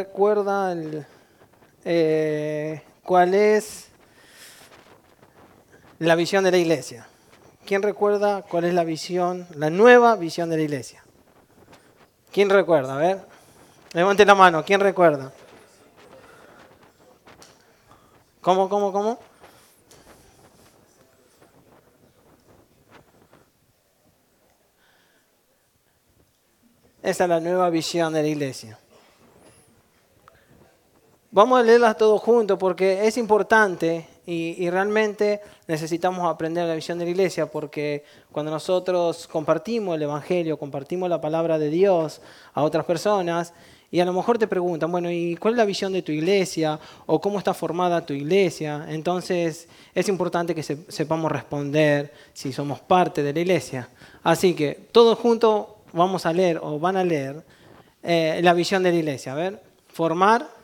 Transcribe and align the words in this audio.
recuerda 0.00 0.70
el, 0.70 1.04
eh, 1.84 2.82
cuál 3.02 3.34
es 3.34 3.88
la 5.98 6.14
visión 6.14 6.44
de 6.44 6.52
la 6.52 6.58
iglesia? 6.58 7.08
¿Quién 7.66 7.82
recuerda 7.82 8.42
cuál 8.42 8.62
es 8.62 8.74
la 8.74 8.84
visión, 8.84 9.48
la 9.56 9.70
nueva 9.70 10.14
visión 10.14 10.50
de 10.50 10.56
la 10.56 10.62
iglesia? 10.62 11.02
¿Quién 12.30 12.48
recuerda? 12.48 12.94
A 12.94 12.98
ver, 12.98 13.26
levante 13.92 14.24
la 14.24 14.36
mano, 14.36 14.64
¿quién 14.64 14.78
recuerda? 14.78 15.32
¿Cómo, 18.40 18.68
cómo, 18.68 18.92
cómo? 18.92 19.18
Esa 27.02 27.24
es 27.24 27.30
la 27.30 27.40
nueva 27.40 27.68
visión 27.68 28.12
de 28.12 28.22
la 28.22 28.28
iglesia. 28.28 28.78
Vamos 31.30 31.60
a 31.60 31.62
leerlas 31.62 31.98
todos 31.98 32.22
juntos 32.22 32.58
porque 32.58 33.06
es 33.06 33.18
importante 33.18 34.06
y, 34.24 34.70
realmente 34.70 35.42
necesitamos 35.66 36.26
aprender 36.26 36.66
la 36.66 36.74
visión 36.74 36.98
de 36.98 37.04
la 37.04 37.10
iglesia 37.10 37.44
porque 37.44 38.02
cuando 38.32 38.50
nosotros 38.50 39.28
compartimos 39.28 39.96
el 39.96 40.04
Evangelio, 40.04 40.58
compartimos 40.58 41.10
la 41.10 41.20
palabra 41.20 41.58
de 41.58 41.68
Dios 41.68 42.22
a 42.54 42.62
otras 42.62 42.86
personas 42.86 43.52
y 43.90 44.00
a 44.00 44.06
lo 44.06 44.14
mejor 44.14 44.38
te 44.38 44.46
preguntan, 44.46 44.90
bueno, 44.90 45.10
¿y 45.10 45.36
cuál 45.36 45.52
es 45.52 45.58
la 45.58 45.66
visión 45.66 45.92
de 45.92 46.00
tu 46.00 46.12
iglesia? 46.12 46.80
¿O 47.04 47.20
cómo 47.20 47.36
está 47.36 47.52
formada 47.52 48.06
tu 48.06 48.14
iglesia? 48.14 48.86
Entonces 48.88 49.68
es 49.94 50.08
importante 50.08 50.54
que 50.54 50.62
sepamos 50.62 51.30
responder 51.30 52.10
si 52.32 52.54
somos 52.54 52.80
parte 52.80 53.22
de 53.22 53.34
la 53.34 53.40
iglesia. 53.40 53.90
Así 54.22 54.54
que 54.54 54.88
todos 54.92 55.18
juntos 55.18 55.66
vamos 55.92 56.24
a 56.24 56.32
leer 56.32 56.58
o 56.62 56.78
van 56.78 56.96
a 56.96 57.04
leer 57.04 57.44
eh, 58.02 58.40
la 58.42 58.54
visión 58.54 58.82
de 58.82 58.92
la 58.92 58.96
iglesia. 58.96 59.32
A 59.32 59.36
ver, 59.36 59.62
formar 59.88 60.58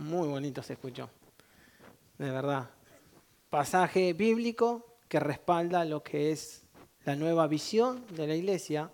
Muy 0.00 0.28
bonito 0.50 0.62
se 0.64 0.72
escuchó, 0.72 1.08
de 2.18 2.28
verdad. 2.28 2.68
Pasaje 3.50 4.14
bíblico 4.14 4.96
que 5.06 5.20
respalda 5.20 5.84
lo 5.84 6.02
que 6.02 6.32
es 6.32 6.64
la 7.04 7.14
nueva 7.14 7.46
visión 7.46 8.04
de 8.16 8.26
la 8.26 8.34
iglesia. 8.34 8.90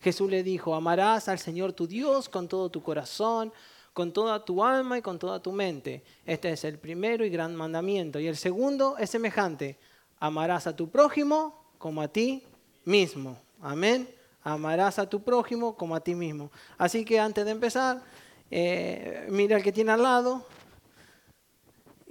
Jesús 0.00 0.28
le 0.28 0.42
dijo, 0.42 0.74
amarás 0.74 1.28
al 1.28 1.38
Señor 1.38 1.74
tu 1.74 1.86
Dios 1.86 2.28
con 2.28 2.48
todo 2.48 2.70
tu 2.70 2.82
corazón, 2.82 3.52
con 3.92 4.12
toda 4.12 4.44
tu 4.44 4.64
alma 4.64 4.98
y 4.98 5.02
con 5.02 5.16
toda 5.16 5.40
tu 5.40 5.52
mente. 5.52 6.02
Este 6.26 6.50
es 6.50 6.64
el 6.64 6.76
primero 6.76 7.24
y 7.24 7.30
gran 7.30 7.54
mandamiento. 7.54 8.18
Y 8.18 8.26
el 8.26 8.36
segundo 8.36 8.98
es 8.98 9.10
semejante, 9.10 9.78
amarás 10.18 10.66
a 10.66 10.74
tu 10.74 10.90
prójimo 10.90 11.66
como 11.78 12.02
a 12.02 12.08
ti 12.08 12.42
mismo. 12.84 13.38
Amén. 13.62 14.08
Amarás 14.42 14.98
a 14.98 15.08
tu 15.08 15.22
prójimo 15.22 15.76
como 15.76 15.94
a 15.94 16.00
ti 16.00 16.16
mismo. 16.16 16.50
Así 16.78 17.04
que 17.04 17.20
antes 17.20 17.44
de 17.44 17.52
empezar, 17.52 18.02
eh, 18.50 19.28
mira 19.30 19.56
al 19.56 19.62
que 19.62 19.70
tiene 19.70 19.92
al 19.92 20.02
lado 20.02 20.44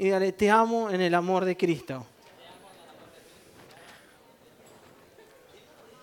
y 0.01 0.09
dale, 0.09 0.31
te 0.31 0.49
amo 0.49 0.89
en 0.89 1.01
el 1.01 1.13
amor 1.13 1.43
de 1.43 1.57
Cristo. 1.57 2.05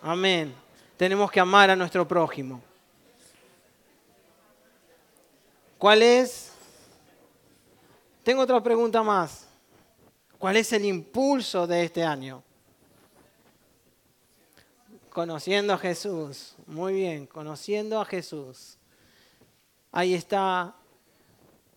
Amén. 0.02 0.54
Tenemos 0.98 1.30
que 1.30 1.40
amar 1.40 1.70
a 1.70 1.76
nuestro 1.76 2.06
prójimo. 2.06 2.60
¿Cuál 5.78 6.02
es? 6.02 6.52
Tengo 8.22 8.42
otra 8.42 8.62
pregunta 8.62 9.02
más. 9.02 9.48
¿Cuál 10.38 10.58
es 10.58 10.70
el 10.74 10.84
impulso 10.84 11.66
de 11.66 11.84
este 11.84 12.04
año? 12.04 12.42
Conociendo 15.08 15.72
a 15.72 15.78
Jesús. 15.78 16.54
Muy 16.66 16.92
bien, 16.92 17.26
conociendo 17.26 17.98
a 17.98 18.04
Jesús. 18.04 18.76
Ahí 19.90 20.12
está 20.12 20.76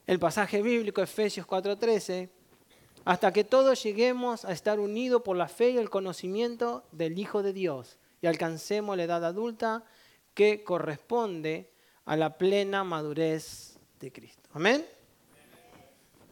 el 0.10 0.18
pasaje 0.18 0.64
bíblico, 0.64 1.04
Efesios 1.04 1.46
4:13, 1.46 2.32
hasta 3.06 3.32
que 3.32 3.44
todos 3.44 3.84
lleguemos 3.84 4.44
a 4.44 4.52
estar 4.54 4.80
unidos 4.80 5.22
por 5.22 5.38
la 5.38 5.48
fe 5.48 5.70
y 5.70 5.78
el 5.78 5.92
conocimiento 5.92 6.84
del 6.92 7.20
Hijo 7.20 7.44
de 7.44 7.54
Dios 7.54 8.00
y 8.20 8.26
alcancemos 8.26 8.98
la 8.98 9.04
edad 9.04 9.24
adulta 9.24 9.86
que 10.34 10.64
corresponde 10.64 11.70
a 12.06 12.18
la 12.18 12.40
plena 12.40 12.84
madurez 12.84 13.78
de 14.00 14.12
Cristo. 14.12 14.50
Amén. 14.52 14.84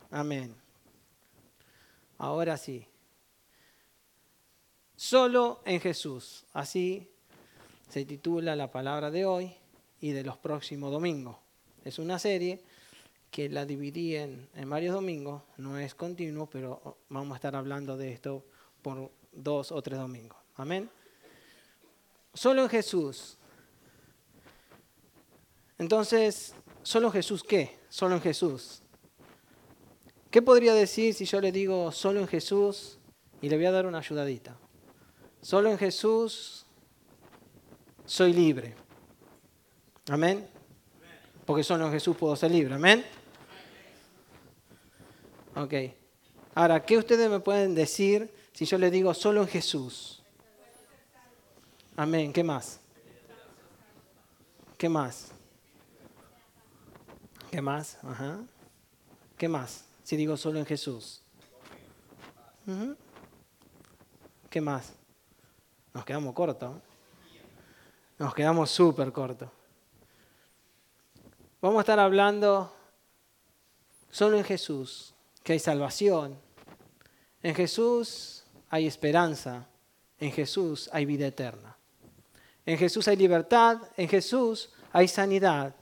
Amén. 0.09 0.55
Ahora 2.17 2.57
sí. 2.57 2.83
Solo 4.95 5.61
en 5.65 5.79
Jesús. 5.81 6.47
Así 6.51 7.11
se 7.89 8.05
titula 8.05 8.55
la 8.55 8.71
palabra 8.71 9.11
de 9.11 9.27
hoy 9.27 9.55
y 10.01 10.13
de 10.13 10.23
los 10.23 10.35
próximos 10.39 10.91
domingos. 10.91 11.37
Es 11.85 11.99
una 11.99 12.17
serie 12.17 12.63
que 13.31 13.49
la 13.49 13.65
dividí 13.65 14.15
en, 14.15 14.49
varios 14.65 14.93
domingos, 14.93 15.43
no 15.57 15.77
es 15.77 15.93
continuo, 15.95 16.49
pero 16.49 16.97
vamos 17.09 17.33
a 17.33 17.35
estar 17.35 17.55
hablando 17.55 17.97
de 17.97 18.11
esto 18.11 18.45
por 18.81 19.11
dos 19.31 19.71
o 19.71 19.81
tres 19.81 19.99
domingos. 19.99 20.37
Amén. 20.55 20.89
Solo 22.33 22.63
en 22.63 22.69
Jesús. 22.69 23.37
Entonces, 25.77 26.55
¿solo 26.83 27.07
en 27.07 27.13
Jesús 27.13 27.43
qué? 27.43 27.77
Solo 27.89 28.15
en 28.15 28.21
Jesús. 28.21 28.81
¿Qué 30.31 30.41
podría 30.41 30.73
decir 30.73 31.13
si 31.13 31.25
yo 31.25 31.39
le 31.39 31.51
digo 31.51 31.91
solo 31.91 32.19
en 32.19 32.27
Jesús 32.27 32.99
y 33.41 33.49
le 33.49 33.57
voy 33.57 33.65
a 33.65 33.71
dar 33.71 33.85
una 33.85 33.99
ayudadita? 33.99 34.57
Solo 35.41 35.69
en 35.69 35.77
Jesús 35.77 36.65
soy 38.05 38.33
libre. 38.33 38.75
Amén 40.09 40.57
porque 41.47 41.63
solo 41.63 41.85
en 41.85 41.93
Jesús 41.93 42.15
puedo 42.17 42.35
ser 42.35 42.51
libre. 42.51 42.75
Amén. 42.75 43.05
Ok. 45.57 45.73
Ahora, 46.53 46.85
¿qué 46.85 46.97
ustedes 46.97 47.27
me 47.31 47.39
pueden 47.39 47.73
decir 47.73 48.31
si 48.53 48.65
yo 48.65 48.77
les 48.77 48.91
digo 48.91 49.11
solo 49.15 49.41
en 49.41 49.47
Jesús? 49.47 50.21
Amén. 51.95 52.31
¿Qué 52.31 52.43
más? 52.43 52.79
¿Qué 54.77 54.87
más? 54.87 55.31
¿Qué 57.49 57.59
más? 57.59 57.97
Ajá. 58.03 58.39
¿Qué 59.35 59.47
más? 59.47 59.85
Si 60.03 60.15
digo 60.15 60.37
solo 60.37 60.59
en 60.59 60.65
Jesús. 60.65 61.23
¿Qué 64.51 64.61
más? 64.61 64.93
Nos 65.91 66.05
quedamos 66.05 66.35
cortos. 66.35 66.77
Nos 68.19 68.33
quedamos 68.35 68.69
súper 68.69 69.11
cortos. 69.11 69.49
Vamos 71.59 71.79
a 71.79 71.81
estar 71.81 71.99
hablando 71.99 72.71
solo 74.11 74.37
en 74.37 74.43
Jesús, 74.43 75.15
que 75.47 75.53
hay 75.53 75.59
salvación. 75.59 76.37
En 77.41 77.55
Jesús 77.55 78.43
hay 78.67 78.85
esperanza. 78.85 79.65
En 80.19 80.33
Jesús 80.33 80.89
hay 80.91 81.05
vida 81.05 81.25
eterna. 81.25 81.77
En 82.65 82.77
Jesús 82.77 83.07
hay 83.07 83.15
libertad. 83.15 83.77
En 83.95 84.09
Jesús 84.09 84.71
hay 84.91 85.07
sanidad. 85.07 85.73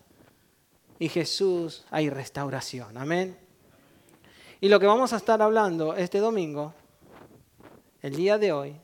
Y 1.00 1.10
Jesús 1.10 1.84
hay 1.90 2.12
restauración. 2.12 2.96
Amén. 2.96 3.40
Y 4.62 4.70
lo 4.70 4.80
que 4.80 4.86
vamos 4.86 5.14
a 5.14 5.18
estar 5.18 5.42
hablando 5.42 5.96
este 5.96 6.20
domingo, 6.20 6.72
el 8.04 8.16
día 8.16 8.38
de 8.38 8.52
hoy, 8.52 8.76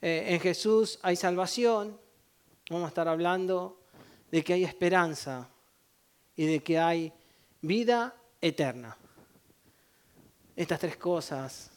eh, 0.00 0.26
en 0.28 0.38
Jesús 0.38 1.00
hay 1.02 1.16
salvación, 1.16 1.98
vamos 2.70 2.84
a 2.84 2.88
estar 2.88 3.08
hablando 3.08 3.80
de 4.30 4.44
que 4.44 4.52
hay 4.52 4.62
esperanza 4.62 5.48
y 6.36 6.46
de 6.46 6.62
que 6.62 6.78
hay 6.78 7.12
vida 7.62 8.14
eterna. 8.40 8.96
Estas 10.54 10.80
tres 10.80 10.96
cosas 10.96 11.70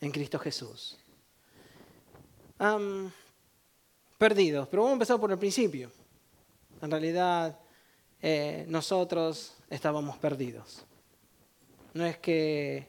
en 0.00 0.10
Cristo 0.10 0.38
Jesús. 0.38 0.98
perdidos, 4.16 4.68
pero 4.68 4.82
vamos 4.82 4.92
a 4.92 4.94
empezar 4.94 5.20
por 5.20 5.30
el 5.32 5.38
principio. 5.38 5.90
En 6.80 6.90
realidad, 6.90 7.58
eh, 8.20 8.64
nosotros 8.68 9.56
estábamos 9.68 10.16
perdidos. 10.16 10.86
No 11.92 12.06
es 12.06 12.18
que 12.18 12.88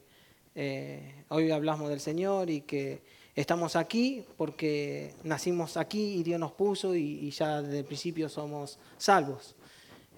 eh, 0.55 1.25
hoy 1.29 1.51
hablamos 1.51 1.89
del 1.89 1.99
Señor 1.99 2.49
y 2.49 2.61
que 2.61 3.01
Estamos 3.35 3.75
aquí 3.75 4.23
porque 4.37 5.15
nacimos 5.23 5.75
aquí 5.75 6.19
y 6.19 6.23
Dios 6.23 6.39
nos 6.39 6.51
puso 6.51 6.95
y, 6.95 7.31
ya 7.31 7.63
desde 7.63 7.79
el 7.79 7.85
principio 7.85 8.29
somos 8.29 8.77
salvos. 8.97 9.55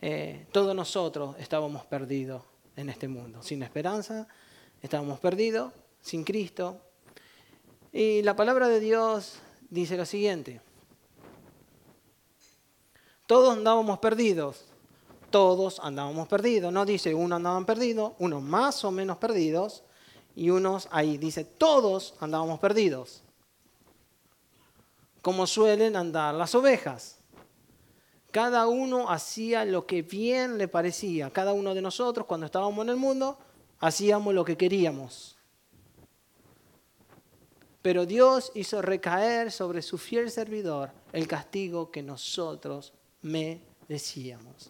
Eh, 0.01 0.45
todos 0.51 0.75
nosotros 0.75 1.35
estábamos 1.39 1.85
perdidos 1.85 2.41
en 2.75 2.89
este 2.89 3.07
mundo, 3.07 3.41
sin 3.41 3.63
esperanza, 3.63 4.27
estábamos 4.81 5.19
perdidos, 5.19 5.73
sin 6.01 6.23
Cristo. 6.23 6.79
Y 7.91 8.21
la 8.21 8.35
palabra 8.35 8.67
de 8.67 8.79
Dios 8.79 9.39
dice 9.69 9.97
lo 9.97 10.05
siguiente. 10.05 10.61
Todos 13.25 13.57
andábamos 13.57 13.99
perdidos, 13.99 14.65
todos 15.31 15.79
andábamos 15.79 16.27
perdidos. 16.27 16.71
No 16.71 16.85
dice 16.85 17.15
uno 17.15 17.35
andaban 17.35 17.65
perdidos, 17.65 18.13
unos 18.19 18.43
más 18.43 18.83
o 18.85 18.91
menos 18.91 19.17
perdidos 19.17 19.83
y 20.35 20.49
unos 20.49 20.87
ahí. 20.91 21.17
Dice 21.17 21.43
todos 21.43 22.13
andábamos 22.19 22.59
perdidos. 22.59 23.23
Como 25.21 25.47
suelen 25.47 25.95
andar 25.95 26.35
las 26.35 26.53
ovejas. 26.53 27.17
Cada 28.35 28.67
uno 28.67 29.09
hacía 29.09 29.63
lo 29.63 29.87
que 29.87 30.01
bien 30.01 30.57
le 30.57 30.67
parecía. 30.67 31.29
Cada 31.29 31.53
uno 31.53 31.73
de 31.73 31.81
nosotros 31.81 32.27
cuando 32.27 32.47
estábamos 32.47 32.83
en 32.83 32.89
el 32.89 32.97
mundo 32.97 33.37
hacíamos 33.79 34.33
lo 34.33 34.43
que 34.43 34.57
queríamos. 34.57 35.37
Pero 37.81 38.05
Dios 38.05 38.51
hizo 38.53 38.81
recaer 38.81 39.53
sobre 39.53 39.81
su 39.81 39.97
fiel 39.97 40.29
servidor 40.29 40.91
el 41.13 41.29
castigo 41.29 41.89
que 41.91 42.03
nosotros 42.03 42.91
merecíamos. 43.21 44.69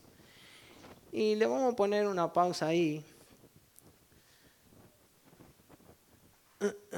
Y 1.11 1.33
le 1.33 1.47
vamos 1.47 1.73
a 1.73 1.75
poner 1.75 2.05
una 2.05 2.31
pausa 2.31 2.67
ahí. 2.67 3.03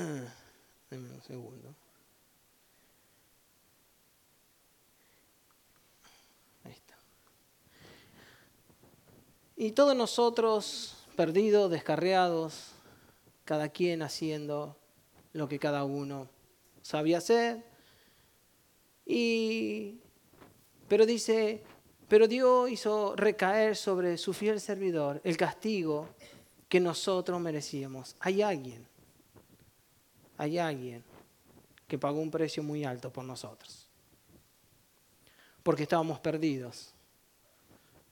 Deme 0.92 1.12
un 1.14 1.22
segundo. 1.26 1.77
Y 9.60 9.72
todos 9.72 9.96
nosotros 9.96 10.96
perdidos, 11.16 11.72
descarriados, 11.72 12.74
cada 13.44 13.70
quien 13.70 14.04
haciendo 14.04 14.78
lo 15.34 15.50
que 15.50 15.58
cada 15.58 15.84
uno 15.84 16.30
sabía 16.84 17.18
hacer. 17.18 17.66
Y, 19.04 20.00
pero 20.88 21.08
dice, 21.08 21.64
pero 22.08 22.28
Dios 22.28 22.70
hizo 22.70 23.16
recaer 23.16 23.76
sobre 23.76 24.20
su 24.20 24.32
fiel 24.32 24.62
servidor 24.62 25.22
el 25.24 25.38
castigo 25.38 26.08
que 26.70 26.80
nosotros 26.80 27.42
merecíamos. 27.42 28.16
Hay 28.20 28.44
alguien, 28.44 28.86
hay 30.38 30.60
alguien 30.60 31.04
que 31.88 31.98
pagó 31.98 32.20
un 32.20 32.30
precio 32.30 32.62
muy 32.62 32.84
alto 32.84 33.12
por 33.12 33.24
nosotros. 33.24 33.88
Porque 35.64 35.84
estábamos 35.84 36.20
perdidos, 36.20 36.94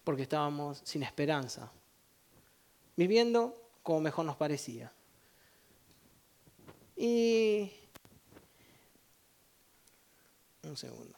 porque 0.05 0.21
estábamos 0.21 0.81
sin 0.85 1.03
esperanza, 1.03 1.69
viviendo 2.95 3.61
como 3.83 3.99
mejor 3.99 4.25
nos 4.25 4.37
parecía. 4.37 4.93
Y... 6.95 7.69
Un 10.63 10.77
segundo. 10.77 11.17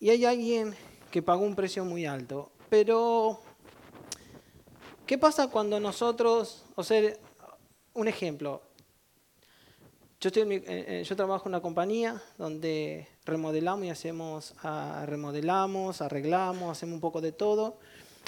Y 0.00 0.10
hay 0.10 0.24
alguien 0.24 0.74
que 1.10 1.22
pagó 1.22 1.44
un 1.44 1.54
precio 1.54 1.84
muy 1.84 2.06
alto. 2.06 2.50
Pero, 2.68 3.40
¿qué 5.06 5.18
pasa 5.18 5.48
cuando 5.48 5.78
nosotros, 5.78 6.64
o 6.74 6.82
sea, 6.82 7.12
un 7.94 8.08
ejemplo, 8.08 8.62
eh, 10.28 10.62
eh, 10.66 11.04
yo 11.04 11.16
trabajo 11.16 11.48
en 11.48 11.50
una 11.50 11.60
compañía 11.60 12.22
donde 12.38 13.08
remodelamos 13.24 13.86
y 13.86 13.90
hacemos, 13.90 14.54
ah, 14.62 15.04
remodelamos, 15.04 16.00
arreglamos, 16.00 16.70
hacemos 16.70 16.94
un 16.94 17.00
poco 17.00 17.20
de 17.20 17.32
todo, 17.32 17.78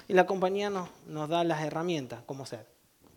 y 0.08 0.14
la 0.14 0.26
compañía 0.26 0.70
nos, 0.70 0.88
nos 1.06 1.28
da 1.28 1.44
las 1.44 1.62
herramientas, 1.62 2.22
como 2.26 2.46
ser. 2.46 2.66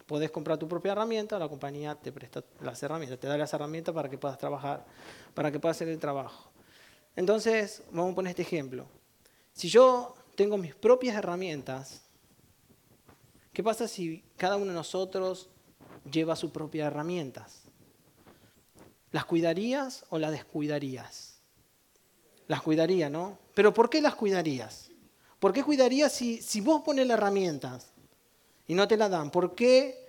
Puedes 0.06 0.30
comprar 0.30 0.60
tu 0.60 0.68
propia 0.68 0.92
herramienta, 0.92 1.40
la 1.40 1.50
compañía 1.50 1.96
te 1.96 2.12
presta 2.12 2.44
las 2.62 2.82
herramientas, 2.84 3.20
te 3.20 3.28
da 3.28 3.36
las 3.36 3.52
herramientas 3.52 3.96
para 3.96 4.10
que 4.10 4.18
puedas 4.20 4.38
trabajar, 4.38 4.86
para 5.34 5.52
que 5.52 5.60
puedas 5.60 5.76
hacer 5.76 5.90
el 5.90 6.00
trabajo. 6.00 6.52
Entonces, 7.16 7.82
vamos 7.92 8.12
a 8.12 8.16
poner 8.16 8.30
este 8.30 8.44
ejemplo. 8.44 8.86
Si 9.54 9.70
yo 9.70 10.14
tengo 10.36 10.56
mis 10.58 10.76
propias 10.76 11.16
herramientas, 11.16 12.04
¿qué 13.54 13.64
pasa 13.64 13.88
si 13.88 14.24
cada 14.38 14.56
uno 14.56 14.68
de 14.68 14.74
nosotros 14.74 15.50
lleva 16.10 16.36
sus 16.36 16.52
propias 16.52 16.88
herramientas? 16.88 17.67
¿Las 19.12 19.26
cuidarías 19.26 20.06
o 20.10 20.20
las 20.20 20.32
descuidarías? 20.32 21.40
Las 22.48 22.62
cuidaría, 22.62 23.10
¿no? 23.10 23.38
Pero 23.54 23.74
¿por 23.74 23.90
qué 23.90 24.02
las 24.02 24.16
cuidarías? 24.16 24.90
¿Por 25.40 25.54
qué 25.54 25.64
cuidarías 25.64 26.12
si, 26.12 26.42
si 26.42 26.62
vos 26.62 26.82
pones 26.82 27.08
las 27.08 27.18
herramientas 27.18 27.92
y 28.68 28.74
no 28.74 28.88
te 28.88 28.98
la 28.98 29.08
dan, 29.08 29.32
¿por 29.32 29.56
qué 29.56 30.06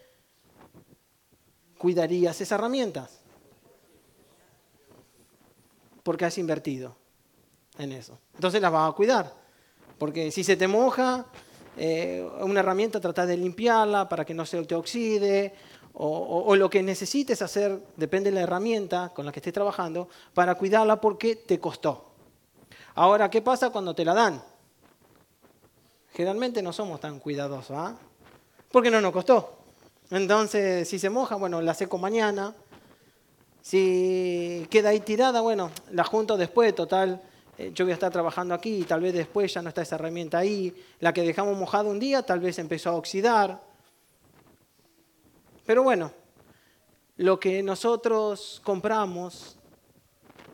cuidarías 1.77 2.41
esas 2.41 2.59
herramientas? 2.59 3.21
Porque 6.03 6.25
has 6.25 6.39
invertido 6.39 6.97
en 7.79 7.93
eso. 7.93 8.19
Entonces 8.35 8.61
las 8.61 8.73
vas 8.73 8.91
a 8.91 8.95
cuidar. 8.95 9.35
Porque 9.99 10.31
si 10.31 10.45
se 10.45 10.57
te 10.57 10.69
moja, 10.69 11.27
eh, 11.77 12.29
una 12.41 12.61
herramienta 12.61 13.01
trata 13.01 13.27
de 13.27 13.37
limpiarla 13.37 14.09
para 14.09 14.25
que 14.25 14.35
no 14.35 14.45
se 14.45 14.63
te 14.65 14.75
oxide, 14.75 15.55
o, 16.01 16.55
lo 16.55 16.71
que 16.71 16.81
necesites 16.81 17.43
hacer, 17.43 17.81
depende 17.97 18.31
de 18.31 18.37
la 18.37 18.43
herramienta 18.43 19.11
con 19.13 19.27
la 19.27 19.33
que 19.33 19.41
estés 19.41 19.53
trabajando, 19.53 20.09
para 20.33 20.55
cuidarla 20.55 21.01
porque 21.01 21.35
te 21.35 21.59
costó. 21.59 22.13
Ahora, 22.95 23.29
¿qué 23.29 23.43
pasa 23.43 23.71
cuando 23.71 23.95
te 23.95 24.05
la 24.05 24.15
dan? 24.15 24.41
Generalmente 26.13 26.63
no 26.63 26.73
somos 26.73 27.01
tan 27.01 27.19
cuidadosos, 27.19 27.77
¿ah? 27.77 27.97
porque 28.71 28.93
no 28.93 29.01
nos 29.01 29.13
costó. 29.13 29.59
Entonces, 30.13 30.89
si 30.89 31.01
se 31.01 31.11
moja, 31.11 31.35
bueno, 31.35 31.61
la 31.61 31.75
seco 31.75 31.99
mañana. 31.99 32.55
Si 33.61 34.69
queda 34.71 34.91
ahí 34.91 35.01
tirada, 35.01 35.41
bueno, 35.41 35.73
la 35.91 36.05
junto 36.05 36.37
después, 36.37 36.75
total, 36.77 37.21
eh, 37.59 37.73
yo 37.75 37.85
voy 37.85 37.91
a 37.91 37.95
estar 37.95 38.13
trabajando 38.13 38.55
aquí 38.55 38.79
y 38.79 38.85
tal 38.85 39.01
vez 39.01 39.15
después 39.15 39.53
ya 39.53 39.63
no 39.63 39.69
está 39.71 39.83
esa 39.83 39.97
herramienta 39.97 40.39
ahí. 40.39 40.73
La 41.01 41.13
que 41.13 41.23
dejamos 41.23 41.59
mojada 41.59 41.91
un 41.91 41.99
día 41.99 42.23
tal 42.23 42.39
vez 42.39 42.61
empezó 42.61 42.91
a 42.91 42.95
oxidar. 42.95 43.68
Pero 45.69 45.83
bueno, 45.83 46.11
lo 47.19 47.39
que 47.39 47.63
nosotros 47.63 48.59
compramos, 48.65 49.59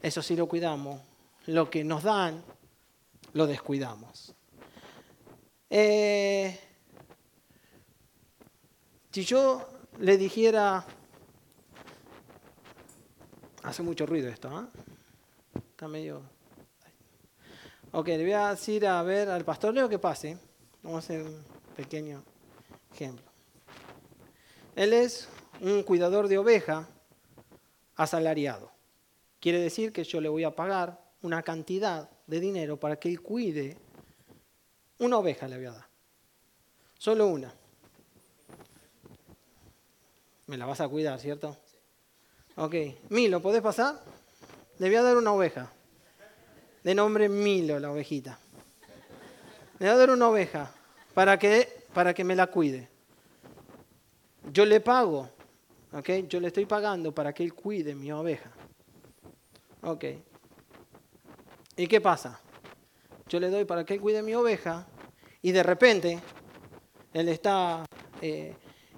eso 0.03 0.21
sí 0.21 0.35
lo 0.35 0.49
cuidamos. 0.49 1.01
Lo 1.47 1.71
que 1.71 1.85
nos 1.85 2.03
dan, 2.03 2.43
lo 3.33 3.47
descuidamos. 3.47 4.35
Eh, 5.71 6.59
si 9.13 9.25
yo 9.25 9.69
le 10.01 10.19
dijera, 10.19 10.85
hace 13.63 13.85
mucho 13.85 14.07
ruido 14.07 14.29
esto, 14.29 14.49
¿ah? 14.49 14.69
Está 15.55 15.87
medio... 15.87 16.23
Ok, 17.93 18.09
le 18.09 18.25
voy 18.25 18.33
a 18.33 18.51
decir 18.51 18.85
a 18.85 19.01
ver 19.05 19.29
al 19.29 19.45
pastor 19.45 19.75
Leo 19.75 19.89
que 19.89 20.01
pase. 20.01 20.37
Vamos 20.83 20.97
a 20.97 20.99
hacer 20.99 21.23
un 21.23 21.41
pequeño 21.77 22.21
ejemplo. 22.93 23.34
Él 24.77 24.93
es 24.93 25.29
un 25.61 25.83
cuidador 25.83 26.29
de 26.29 26.39
oveja 26.39 26.89
asalariado. 27.97 28.73
Quiere 29.41 29.61
decir 29.61 29.93
que 29.93 30.05
yo 30.05 30.21
le 30.21 30.29
voy 30.29 30.45
a 30.45 30.57
pagar 30.57 31.01
una 31.23 31.43
cantidad 31.43 32.11
de 32.27 32.41
dinero 32.41 32.79
para 32.79 32.97
que 32.97 33.09
él 33.09 33.21
cuide 33.21 33.77
una 34.99 35.19
oveja, 35.19 35.49
le 35.49 35.57
voy 35.57 35.67
a 35.67 35.73
dar. 35.73 35.87
Solo 36.99 37.27
una. 37.27 37.53
Me 40.47 40.57
la 40.57 40.67
vas 40.67 40.81
a 40.81 40.89
cuidar, 40.89 41.19
¿cierto? 41.21 41.57
Ok. 42.57 42.75
Milo, 43.11 43.41
¿podés 43.41 43.63
pasar? 43.63 44.01
Le 44.79 44.89
voy 44.89 44.97
a 44.97 45.03
dar 45.03 45.17
una 45.17 45.33
oveja. 45.33 45.71
De 46.83 46.95
nombre 46.95 47.29
Milo, 47.29 47.79
la 47.79 47.91
ovejita. 47.91 48.39
Le 49.79 49.87
voy 49.87 49.95
a 49.95 49.99
dar 49.99 50.11
una 50.11 50.29
oveja 50.29 50.71
para 51.15 51.39
que, 51.39 51.87
para 51.93 52.13
que 52.13 52.25
me 52.25 52.37
la 52.37 52.49
cuide. 52.49 52.94
Yo 54.53 54.65
le 54.65 54.81
pago, 54.81 55.31
¿ok? 55.93 56.11
Yo 56.29 56.41
le 56.41 56.49
estoy 56.49 56.67
pagando 56.67 57.15
para 57.15 57.33
que 57.33 57.43
él 57.43 57.55
cuide 57.55 57.95
mi 57.95 58.13
oveja. 58.13 58.51
Ok. 59.83 60.05
¿Y 61.77 61.87
qué 61.87 62.01
pasa? 62.01 62.41
Yo 63.29 63.41
le 63.41 63.51
doy 63.51 63.65
para 63.65 63.85
que 63.85 63.95
él 63.95 64.01
cuide 64.01 64.23
mi 64.23 64.35
oveja 64.35 64.87
y 65.43 65.53
de 65.53 65.63
repente 65.63 66.21
él 67.13 67.29
está 67.29 67.85
eh, 68.21 68.55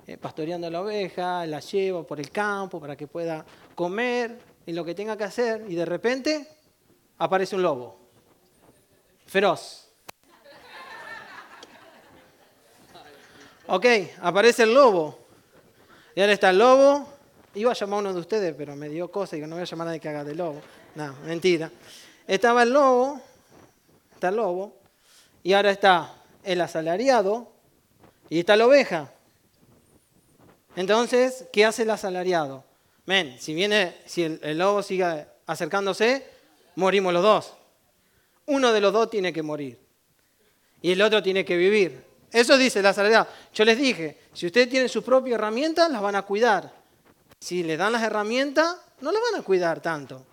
eh, 0.06 0.16
pastoreando 0.18 0.70
la 0.70 0.82
oveja, 0.82 1.46
la 1.46 1.60
llevo 1.60 2.06
por 2.06 2.20
el 2.20 2.30
campo 2.30 2.80
para 2.80 2.96
que 2.96 3.06
pueda 3.06 3.44
comer 3.74 4.38
y 4.66 4.72
lo 4.72 4.84
que 4.84 4.94
tenga 4.94 5.16
que 5.16 5.24
hacer, 5.24 5.64
y 5.68 5.76
de 5.76 5.84
repente 5.84 6.48
aparece 7.18 7.54
un 7.54 7.62
lobo, 7.62 7.98
feroz. 9.26 9.92
Ok, 13.68 13.86
aparece 14.22 14.64
el 14.64 14.74
lobo. 14.74 15.25
Y 16.16 16.20
ahora 16.22 16.32
está 16.32 16.48
el 16.48 16.58
lobo. 16.58 17.06
Iba 17.54 17.72
a 17.72 17.74
llamar 17.74 17.98
a 17.98 18.00
uno 18.00 18.14
de 18.14 18.20
ustedes, 18.20 18.54
pero 18.56 18.74
me 18.74 18.88
dio 18.88 19.10
cosa 19.10 19.36
y 19.36 19.40
no 19.42 19.54
voy 19.54 19.60
a 19.60 19.64
llamar 19.64 19.86
a 19.86 19.90
nadie 19.90 20.00
que 20.00 20.08
haga 20.08 20.24
de 20.24 20.34
lobo. 20.34 20.62
No, 20.94 21.14
mentira. 21.26 21.70
Estaba 22.26 22.62
el 22.62 22.70
lobo, 22.70 23.20
está 24.14 24.30
el 24.30 24.36
lobo, 24.36 24.74
y 25.42 25.52
ahora 25.52 25.70
está 25.70 26.14
el 26.42 26.60
asalariado 26.62 27.52
y 28.30 28.40
está 28.40 28.56
la 28.56 28.66
oveja. 28.66 29.12
Entonces, 30.74 31.44
¿qué 31.52 31.66
hace 31.66 31.82
el 31.82 31.90
asalariado? 31.90 32.64
Men, 33.04 33.38
si 33.38 33.52
viene, 33.52 33.94
si 34.06 34.22
el, 34.22 34.58
lobo 34.58 34.82
sigue 34.82 35.26
acercándose, 35.46 36.26
morimos 36.76 37.12
los 37.12 37.22
dos. 37.22 37.54
Uno 38.46 38.72
de 38.72 38.80
los 38.80 38.92
dos 38.92 39.10
tiene 39.10 39.34
que 39.34 39.42
morir. 39.42 39.78
y 40.80 40.92
el 40.92 41.02
otro 41.02 41.22
tiene 41.22 41.44
que 41.44 41.58
vivir. 41.58 42.05
Eso 42.32 42.58
dice 42.58 42.82
la 42.82 42.92
salariado. 42.92 43.26
Yo 43.54 43.64
les 43.64 43.78
dije, 43.78 44.18
si 44.32 44.46
ustedes 44.46 44.68
tienen 44.68 44.88
sus 44.88 45.04
propias 45.04 45.38
herramientas, 45.38 45.90
las 45.90 46.02
van 46.02 46.16
a 46.16 46.22
cuidar. 46.22 46.72
Si 47.40 47.62
le 47.62 47.76
dan 47.76 47.92
las 47.92 48.02
herramientas, 48.02 48.76
no 49.00 49.12
las 49.12 49.22
van 49.30 49.40
a 49.40 49.44
cuidar 49.44 49.80
tanto. 49.80 50.24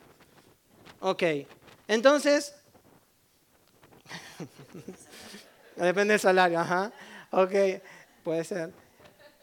Ok, 1.02 1.24
entonces, 1.88 2.56
depende 5.76 6.14
del 6.14 6.20
salario, 6.20 6.60
ajá. 6.60 6.92
Ok, 7.32 7.52
puede 8.24 8.44
ser. 8.44 8.72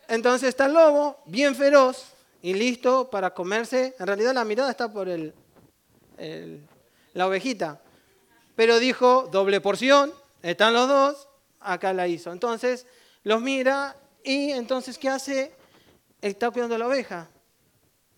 Entonces 0.08 0.48
está 0.48 0.66
el 0.66 0.72
lobo, 0.72 1.22
bien 1.26 1.54
feroz 1.54 2.14
y 2.42 2.54
listo 2.54 3.10
para 3.10 3.32
comerse. 3.32 3.94
En 3.98 4.06
realidad 4.06 4.34
la 4.34 4.44
mirada 4.44 4.70
está 4.70 4.92
por 4.92 5.08
el, 5.08 5.34
la 7.14 7.26
ovejita. 7.26 7.80
Pero 8.56 8.78
dijo, 8.78 9.28
doble 9.30 9.60
porción, 9.60 10.12
están 10.42 10.74
los 10.74 10.88
dos, 10.88 11.28
acá 11.60 11.92
la 11.92 12.08
hizo. 12.08 12.32
Entonces 12.32 12.86
los 13.22 13.40
mira 13.40 13.96
y 14.24 14.50
entonces, 14.50 14.98
¿qué 14.98 15.08
hace? 15.08 15.52
Está 16.20 16.50
cuidando 16.50 16.76
la 16.76 16.86
oveja. 16.86 17.28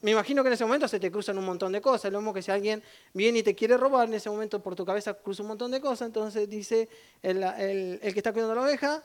Me 0.00 0.11
imagino 0.11 0.42
que 0.42 0.49
en 0.49 0.54
ese 0.54 0.64
momento 0.64 0.88
se 0.88 0.99
te 0.99 1.12
cruzan 1.12 1.38
un 1.38 1.44
montón 1.44 1.70
de 1.70 1.80
cosas. 1.80 2.11
Lo 2.11 2.18
mismo 2.18 2.34
que 2.34 2.42
si 2.42 2.50
alguien 2.50 2.82
viene 3.14 3.38
y 3.38 3.42
te 3.44 3.54
quiere 3.54 3.76
robar, 3.76 4.08
en 4.08 4.14
ese 4.14 4.28
momento 4.28 4.61
por 4.61 4.75
tu 4.75 4.84
cabeza 4.84 5.14
cruza 5.14 5.42
un 5.42 5.49
montón 5.49 5.70
de 5.70 5.80
cosas. 5.80 6.06
Entonces 6.06 6.49
dice 6.49 6.88
el, 7.22 8.00
que 8.00 8.14
está 8.16 8.32
cuidando 8.32 8.54
la 8.56 8.62
oveja, 8.62 9.02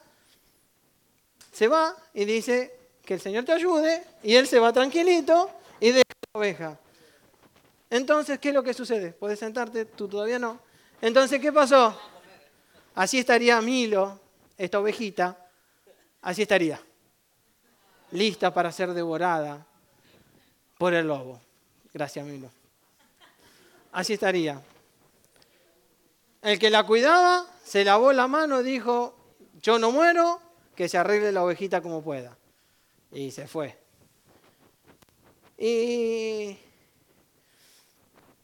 se 1.52 1.68
va 1.68 1.96
y 2.16 2.26
dice 2.26 2.76
que 3.06 3.14
el 3.14 3.22
Señor 3.22 3.46
te 3.46 3.52
ayude 3.52 4.04
y 4.24 4.36
él 4.36 4.48
se 4.48 4.60
va 4.60 4.74
tranquilito 4.74 5.52
y 5.80 5.92
deja 5.92 6.04
la 6.34 6.40
oveja. 6.40 6.80
Entonces, 7.92 8.40
¿qué 8.40 8.50
es 8.50 8.56
lo 8.56 8.64
que 8.64 8.74
sucede? 8.74 9.12
Puedes 9.14 9.38
sentarte, 9.38 9.86
tú 9.86 10.08
todavía 10.08 10.40
no. 10.40 10.60
Entonces, 11.00 11.40
¿qué 11.40 11.54
pasó? 11.54 11.96
Así 12.96 13.20
estaría 13.20 13.62
Milo, 13.62 14.20
esta 14.58 14.80
ovejita, 14.80 15.38
así 16.22 16.42
estaría, 16.42 16.82
lista 18.12 18.54
para 18.54 18.72
ser 18.72 18.94
devorada 18.94 19.66
por 20.78 20.94
el 20.94 21.08
lobo. 21.08 21.40
Gracias, 21.94 22.26
Milo. 22.26 22.50
Así 23.92 24.14
estaría. 24.14 24.62
El 26.42 26.60
que 26.60 26.70
la 26.70 26.84
cuidaba 26.86 27.46
se 27.64 27.84
lavó 27.84 28.14
la 28.14 28.28
mano, 28.28 28.64
dijo, 28.64 29.16
yo 29.62 29.80
no 29.80 29.92
muero, 29.92 30.40
que 30.76 30.88
se 30.88 30.98
arregle 30.98 31.32
la 31.32 31.44
ovejita 31.44 31.82
como 31.82 32.04
pueda. 32.04 32.38
Y 33.12 33.32
se 33.32 33.48
fue. 33.48 33.76
Y, 35.58 36.56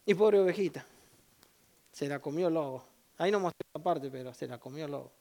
y 0.06 0.14
pobre 0.16 0.40
ovejita, 0.40 0.84
se 1.92 2.08
la 2.08 2.20
comió 2.20 2.48
el 2.48 2.56
lobo. 2.56 2.84
Ahí 3.20 3.32
no 3.32 3.40
mostré 3.40 3.66
la 3.76 3.84
parte, 3.84 4.10
pero 4.10 4.34
se 4.34 4.48
la 4.48 4.58
comió 4.58 4.86
el 4.86 4.92
lobo. 4.92 5.12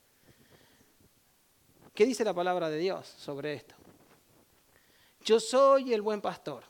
¿Qué 1.94 2.06
dice 2.06 2.24
la 2.24 2.32
palabra 2.32 2.70
de 2.70 2.78
Dios 2.78 3.06
sobre 3.06 3.52
esto? 3.52 3.74
Yo 5.24 5.38
soy 5.38 5.92
el 5.92 6.00
buen 6.00 6.20
pastor. 6.20 6.64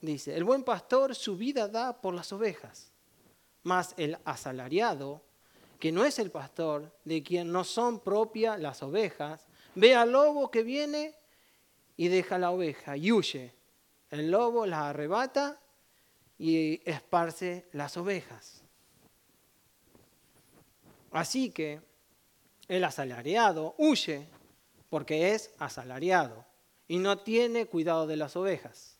Dice, 0.00 0.36
el 0.36 0.44
buen 0.44 0.62
pastor 0.62 1.14
su 1.16 1.36
vida 1.36 1.66
da 1.66 2.00
por 2.00 2.14
las 2.14 2.32
ovejas, 2.32 2.92
mas 3.64 3.94
el 3.96 4.16
asalariado, 4.24 5.22
que 5.80 5.90
no 5.90 6.04
es 6.04 6.20
el 6.20 6.30
pastor, 6.30 6.96
de 7.04 7.24
quien 7.24 7.50
no 7.50 7.64
son 7.64 7.98
propias 7.98 8.60
las 8.60 8.82
ovejas, 8.84 9.46
ve 9.74 9.96
al 9.96 10.12
lobo 10.12 10.52
que 10.52 10.62
viene 10.62 11.16
y 11.96 12.06
deja 12.06 12.38
la 12.38 12.52
oveja 12.52 12.96
y 12.96 13.10
huye. 13.10 13.52
El 14.10 14.30
lobo 14.30 14.64
la 14.66 14.88
arrebata 14.88 15.60
y 16.38 16.80
esparce 16.88 17.68
las 17.72 17.96
ovejas. 17.96 18.62
Así 21.10 21.50
que 21.50 21.80
el 22.68 22.84
asalariado 22.84 23.74
huye 23.78 24.28
porque 24.88 25.34
es 25.34 25.54
asalariado 25.58 26.44
y 26.86 26.98
no 26.98 27.18
tiene 27.18 27.66
cuidado 27.66 28.06
de 28.06 28.16
las 28.16 28.36
ovejas. 28.36 28.98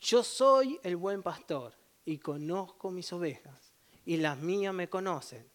Yo 0.00 0.22
soy 0.22 0.78
el 0.82 0.96
buen 0.96 1.22
pastor 1.22 1.74
y 2.04 2.18
conozco 2.18 2.90
mis 2.90 3.12
ovejas 3.12 3.72
y 4.04 4.16
las 4.16 4.38
mías 4.38 4.72
me 4.72 4.88
conocen. 4.88 5.46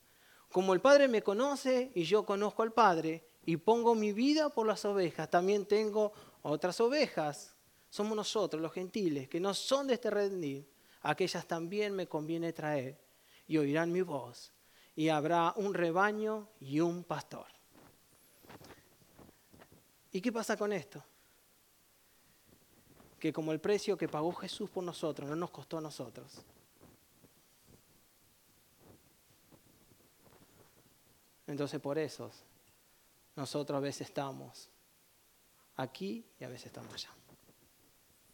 Como 0.51 0.73
el 0.73 0.81
Padre 0.81 1.07
me 1.07 1.23
conoce 1.23 1.91
y 1.95 2.03
yo 2.03 2.25
conozco 2.25 2.61
al 2.61 2.73
Padre 2.73 3.25
y 3.45 3.57
pongo 3.57 3.95
mi 3.95 4.11
vida 4.11 4.49
por 4.49 4.67
las 4.67 4.85
ovejas. 4.85 5.29
También 5.29 5.65
tengo 5.65 6.13
otras 6.43 6.79
ovejas. 6.81 7.55
Somos 7.89 8.15
nosotros, 8.15 8.61
los 8.61 8.71
gentiles, 8.71 9.27
que 9.27 9.39
no 9.39 9.53
son 9.53 9.87
de 9.87 9.95
este 9.95 10.09
redil. 10.09 10.67
Aquellas 11.01 11.47
también 11.47 11.95
me 11.95 12.07
conviene 12.07 12.53
traer 12.53 12.99
y 13.47 13.57
oirán 13.57 13.91
mi 13.91 14.01
voz. 14.01 14.53
Y 14.95 15.09
habrá 15.09 15.53
un 15.55 15.73
rebaño 15.73 16.49
y 16.59 16.79
un 16.79 17.03
pastor. 17.03 17.47
¿Y 20.13 20.21
qué 20.21 20.31
pasa 20.31 20.55
con 20.55 20.71
esto? 20.71 21.03
Que 23.19 23.33
como 23.33 23.51
el 23.51 23.59
precio 23.59 23.97
que 23.97 24.07
pagó 24.07 24.31
Jesús 24.33 24.69
por 24.69 24.83
nosotros 24.83 25.27
no 25.27 25.35
nos 25.35 25.49
costó 25.49 25.79
a 25.79 25.81
nosotros. 25.81 26.43
Entonces 31.47 31.81
por 31.81 31.97
eso 31.97 32.31
nosotros 33.35 33.75
a 33.75 33.79
veces 33.79 34.07
estamos 34.07 34.69
aquí 35.77 36.23
y 36.39 36.43
a 36.43 36.49
veces 36.49 36.67
estamos 36.67 36.93
allá. 36.93 37.09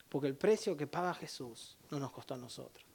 Porque 0.10 0.28
el 0.28 0.36
precio 0.36 0.76
que 0.76 0.88
paga 0.88 1.14
Jesús 1.14 1.78
no 1.92 2.00
nos 2.00 2.12
costó 2.12 2.34
a 2.34 2.38
nosotros. 2.38 2.86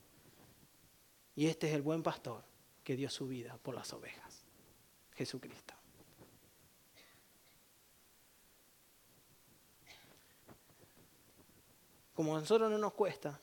Y 1.36 1.46
este 1.46 1.68
es 1.68 1.74
el 1.74 1.82
buen 1.82 2.02
pastor 2.02 2.44
que 2.82 2.96
dio 2.96 3.08
su 3.08 3.26
vida 3.26 3.56
por 3.56 3.74
las 3.74 3.92
ovejas, 3.94 4.44
Jesucristo. 5.12 5.74
Como 12.14 12.36
a 12.36 12.40
nosotros 12.40 12.70
no 12.70 12.78
nos 12.78 12.92
cuesta 12.92 13.40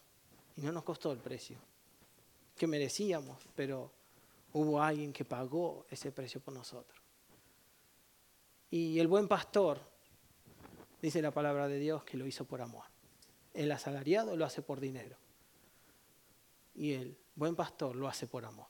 y 0.56 0.62
no 0.62 0.72
nos 0.72 0.84
costó 0.84 1.12
el 1.12 1.20
precio, 1.20 1.58
que 2.56 2.68
merecíamos, 2.68 3.38
pero 3.56 3.92
hubo 4.54 4.82
alguien 4.82 5.14
que 5.14 5.26
pagó 5.26 5.86
ese 5.90 6.12
precio 6.12 6.42
por 6.42 6.54
nosotros. 6.54 7.00
Y 8.70 9.00
el 9.00 9.08
buen 9.08 9.28
pastor, 9.28 9.80
dice 11.02 11.22
la 11.22 11.32
palabra 11.32 11.68
de 11.68 11.80
Dios, 11.80 12.04
que 12.04 12.18
lo 12.18 12.26
hizo 12.26 12.46
por 12.46 12.62
amor. 12.62 12.86
El 13.54 13.72
asalariado 13.72 14.38
lo 14.38 14.46
hace 14.46 14.62
por 14.62 14.80
dinero. 14.80 15.18
Y 16.74 16.94
el 16.94 17.18
buen 17.36 17.56
pastor 17.56 17.96
lo 17.96 18.08
hace 18.08 18.28
por 18.28 18.46
amor. 18.46 18.68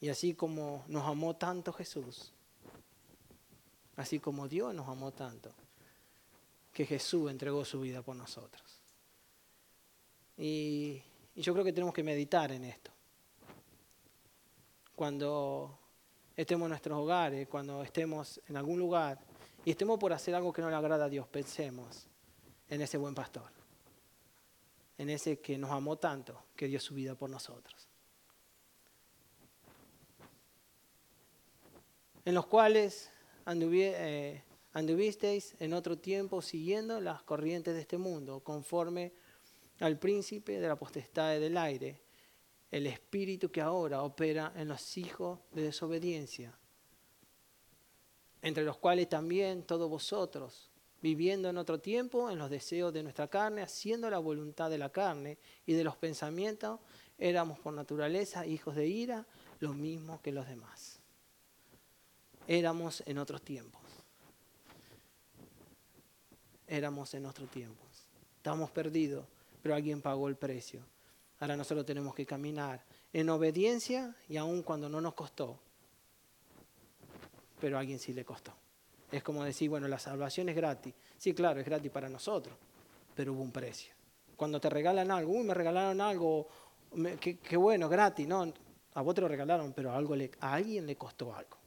Y 0.00 0.08
así 0.08 0.34
como 0.34 0.84
nos 0.88 1.06
amó 1.06 1.36
tanto 1.36 1.72
Jesús, 1.72 2.32
así 3.94 4.18
como 4.18 4.48
Dios 4.48 4.74
nos 4.74 4.88
amó 4.88 5.12
tanto, 5.12 5.54
que 6.72 6.84
Jesús 6.86 7.30
entregó 7.30 7.64
su 7.64 7.80
vida 7.80 8.02
por 8.02 8.16
nosotros. 8.16 8.71
Y, 10.36 11.02
yo 11.34 11.52
creo 11.52 11.64
que 11.64 11.72
tenemos 11.72 11.94
que 11.94 12.02
meditar 12.02 12.52
en 12.52 12.64
esto. 12.64 12.90
Cuando 14.94 15.78
estemos 16.36 16.66
en 16.66 16.70
nuestros 16.70 16.98
hogares, 16.98 17.48
cuando 17.48 17.82
estemos 17.82 18.40
en 18.48 18.56
algún 18.56 18.78
lugar 18.78 19.18
y 19.64 19.70
estemos 19.70 19.98
por 19.98 20.12
hacer 20.12 20.34
algo 20.34 20.52
que 20.52 20.60
no 20.60 20.68
le 20.68 20.76
agrada 20.76 21.06
a 21.06 21.08
Dios, 21.08 21.26
pensemos 21.28 22.06
en 22.68 22.82
ese 22.82 22.98
buen 22.98 23.14
pastor, 23.14 23.50
en 24.98 25.08
ese 25.08 25.40
que 25.40 25.56
nos 25.56 25.70
amó 25.70 25.96
tanto, 25.96 26.44
que 26.54 26.66
dio 26.66 26.78
su 26.78 26.94
vida 26.94 27.14
por 27.14 27.30
nosotros. 27.30 27.88
En 32.24 32.34
los 32.34 32.46
cuales 32.46 33.10
eh, 33.46 34.42
anduvisteis 34.74 35.56
en 35.58 35.72
otro 35.72 35.98
tiempo 35.98 36.40
siguiendo 36.42 37.00
las 37.00 37.22
corrientes 37.22 37.74
de 37.74 37.80
este 37.80 37.98
mundo, 37.98 38.40
conforme 38.40 39.12
al 39.82 39.98
príncipe 39.98 40.60
de 40.60 40.68
la 40.68 40.76
potestad 40.76 41.38
del 41.38 41.56
aire 41.56 42.00
el 42.70 42.86
espíritu 42.86 43.50
que 43.50 43.60
ahora 43.60 44.02
opera 44.02 44.52
en 44.56 44.68
los 44.68 44.96
hijos 44.96 45.40
de 45.50 45.62
desobediencia, 45.62 46.56
entre 48.40 48.64
los 48.64 48.78
cuales 48.78 49.10
también 49.10 49.64
todos 49.64 49.90
vosotros, 49.90 50.70
viviendo 51.02 51.50
en 51.50 51.58
otro 51.58 51.80
tiempo 51.80 52.30
en 52.30 52.38
los 52.38 52.48
deseos 52.48 52.92
de 52.92 53.02
nuestra 53.02 53.28
carne, 53.28 53.60
haciendo 53.60 54.08
la 54.08 54.18
voluntad 54.18 54.70
de 54.70 54.78
la 54.78 54.88
carne 54.88 55.38
y 55.66 55.74
de 55.74 55.84
los 55.84 55.96
pensamientos, 55.96 56.80
éramos 57.18 57.58
por 57.58 57.74
naturaleza 57.74 58.46
hijos 58.46 58.74
de 58.74 58.86
ira, 58.86 59.26
lo 59.60 59.74
mismo 59.74 60.22
que 60.22 60.32
los 60.32 60.46
demás. 60.46 61.00
Éramos 62.48 63.02
en 63.04 63.18
otros 63.18 63.42
tiempos. 63.42 63.82
Éramos 66.66 67.12
en 67.12 67.26
otros 67.26 67.50
tiempos. 67.50 68.08
Estábamos 68.38 68.70
perdidos, 68.70 69.26
pero 69.62 69.74
alguien 69.74 70.02
pagó 70.02 70.28
el 70.28 70.36
precio. 70.36 70.84
Ahora 71.40 71.56
nosotros 71.56 71.86
tenemos 71.86 72.14
que 72.14 72.26
caminar 72.26 72.84
en 73.12 73.28
obediencia 73.30 74.14
y 74.28 74.36
aun 74.36 74.62
cuando 74.62 74.88
no 74.88 75.00
nos 75.00 75.14
costó, 75.14 75.58
pero 77.60 77.76
a 77.76 77.80
alguien 77.80 77.98
sí 77.98 78.12
le 78.12 78.24
costó. 78.24 78.52
Es 79.10 79.22
como 79.22 79.44
decir, 79.44 79.68
bueno, 79.68 79.88
la 79.88 79.98
salvación 79.98 80.48
es 80.48 80.56
gratis. 80.56 80.94
Sí, 81.18 81.34
claro, 81.34 81.60
es 81.60 81.66
gratis 81.66 81.90
para 81.90 82.08
nosotros, 82.08 82.56
pero 83.14 83.32
hubo 83.32 83.42
un 83.42 83.52
precio. 83.52 83.92
Cuando 84.36 84.60
te 84.60 84.70
regalan 84.70 85.10
algo, 85.10 85.32
uy, 85.32 85.44
me 85.44 85.54
regalaron 85.54 86.00
algo, 86.00 86.48
qué, 87.20 87.56
bueno, 87.56 87.88
gratis, 87.88 88.26
no, 88.26 88.52
a 88.94 89.02
vos 89.02 89.14
te 89.14 89.20
lo 89.20 89.28
regalaron, 89.28 89.72
pero 89.72 89.92
algo 89.92 90.14
a 90.40 90.52
alguien 90.52 90.86
le 90.86 90.96
costó 90.96 91.34
algo. 91.34 91.61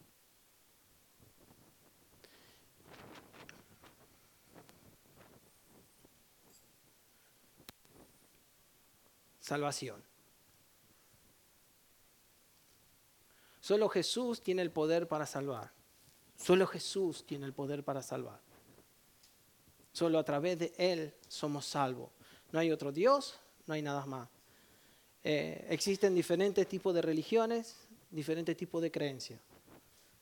Salvación. 9.45 10.01
Solo 13.61 13.89
Jesús 13.89 14.41
tiene 14.41 14.63
el 14.63 14.71
poder 14.71 15.07
para 15.07 15.27
salvar. 15.27 15.71
Solo 16.35 16.65
Jesús 16.65 17.25
tiene 17.27 17.45
el 17.45 17.53
poder 17.53 17.83
para 17.83 18.01
salvar. 18.01 18.39
Solo 19.91 20.17
a 20.17 20.23
través 20.23 20.57
de 20.57 20.73
Él 20.77 21.13
somos 21.27 21.65
salvos. 21.65 22.09
No 22.51 22.59
hay 22.59 22.71
otro 22.71 22.91
Dios, 22.91 23.39
no 23.67 23.75
hay 23.75 23.83
nada 23.83 24.05
más. 24.07 24.27
Eh, 25.23 25.67
existen 25.69 26.15
diferentes 26.15 26.67
tipos 26.67 26.93
de 26.95 27.03
religiones, 27.03 27.75
diferentes 28.09 28.57
tipos 28.57 28.81
de 28.81 28.91
creencias. 28.91 29.39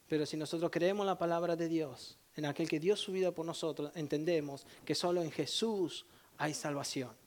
Pero 0.10 0.26
si 0.26 0.36
nosotros 0.36 0.70
creemos 0.70 1.06
la 1.06 1.18
palabra 1.18 1.56
de 1.56 1.70
Dios, 1.70 2.18
en 2.36 2.46
aquel 2.46 2.68
que 2.68 2.80
dio 2.80 2.98
su 2.98 3.14
vida 3.14 3.32
por 3.32 3.46
nosotros, 3.46 3.92
entendemos 3.96 4.66
que 4.84 4.96
solo 4.96 5.22
en 5.22 5.32
Jesús 5.32 6.06
hay 6.38 6.54
salvación. 6.54 7.23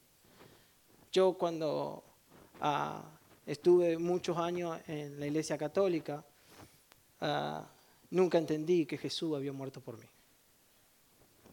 Yo 1.16 1.32
cuando 1.32 2.04
ah, 2.60 3.02
estuve 3.46 3.96
muchos 3.96 4.36
años 4.36 4.78
en 4.86 5.18
la 5.18 5.26
iglesia 5.26 5.56
católica, 5.56 6.22
ah, 7.22 7.66
nunca 8.10 8.36
entendí 8.36 8.84
que 8.84 8.98
Jesús 8.98 9.34
había 9.34 9.50
muerto 9.50 9.80
por 9.80 9.96
mí. 9.96 10.04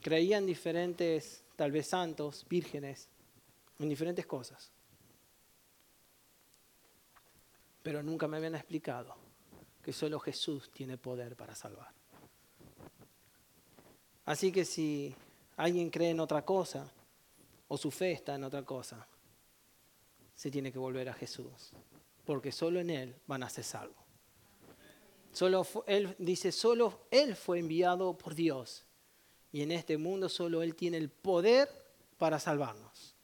Creía 0.02 0.36
en 0.36 0.44
diferentes, 0.44 1.44
tal 1.56 1.72
vez 1.72 1.86
santos, 1.86 2.44
vírgenes, 2.46 3.08
en 3.78 3.88
diferentes 3.88 4.26
cosas. 4.26 4.70
Pero 7.82 8.02
nunca 8.02 8.28
me 8.28 8.36
habían 8.36 8.56
explicado 8.56 9.16
que 9.82 9.94
solo 9.94 10.20
Jesús 10.20 10.70
tiene 10.74 10.98
poder 10.98 11.36
para 11.36 11.54
salvar. 11.54 11.90
Así 14.26 14.52
que 14.52 14.66
si 14.66 15.16
alguien 15.56 15.88
cree 15.88 16.10
en 16.10 16.20
otra 16.20 16.44
cosa, 16.44 16.92
o 17.68 17.78
su 17.78 17.90
fe 17.90 18.12
está 18.12 18.34
en 18.34 18.44
otra 18.44 18.62
cosa, 18.62 19.08
se 20.34 20.50
tiene 20.50 20.72
que 20.72 20.78
volver 20.78 21.08
a 21.08 21.14
Jesús, 21.14 21.72
porque 22.24 22.52
solo 22.52 22.80
en 22.80 22.90
Él 22.90 23.16
van 23.26 23.42
a 23.42 23.48
ser 23.48 23.64
salvos. 23.64 24.04
Solo 25.34 25.66
él 25.86 26.14
dice, 26.18 26.52
solo 26.52 27.06
Él 27.10 27.34
fue 27.34 27.58
enviado 27.58 28.16
por 28.16 28.36
Dios. 28.36 28.84
Y 29.50 29.62
en 29.62 29.72
este 29.72 29.98
mundo 29.98 30.28
solo 30.28 30.62
Él 30.62 30.76
tiene 30.76 30.96
el 30.96 31.10
poder 31.10 31.68
para 32.18 32.38
salvarnos. 32.38 33.16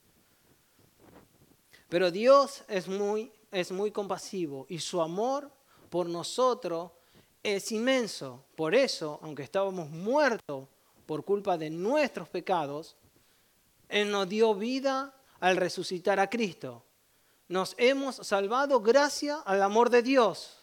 Pero 1.89 2.11
Dios 2.11 2.65
es 2.69 2.89
muy, 2.89 3.33
es 3.53 3.71
muy 3.71 3.93
compasivo 3.93 4.67
y 4.69 4.81
su 4.81 5.01
amor 5.01 5.51
por 5.89 6.09
nosotros 6.09 6.91
es 7.45 7.71
inmenso. 7.71 8.45
Por 8.57 8.75
eso, 8.75 9.21
aunque 9.23 9.45
estábamos 9.45 9.89
muertos 9.91 10.69
por 11.07 11.25
culpa 11.25 11.57
de 11.57 11.71
nuestros 11.71 12.29
pecados, 12.29 12.97
Él 13.89 14.11
nos 14.11 14.29
dio 14.29 14.55
vida 14.55 15.15
al 15.39 15.57
resucitar 15.57 16.19
a 16.19 16.29
Cristo. 16.29 16.85
Nos 17.51 17.75
hemos 17.79 18.15
salvado 18.15 18.81
gracias 18.81 19.41
al 19.45 19.61
amor 19.65 19.91
de 19.91 20.03
Dios. 20.03 20.57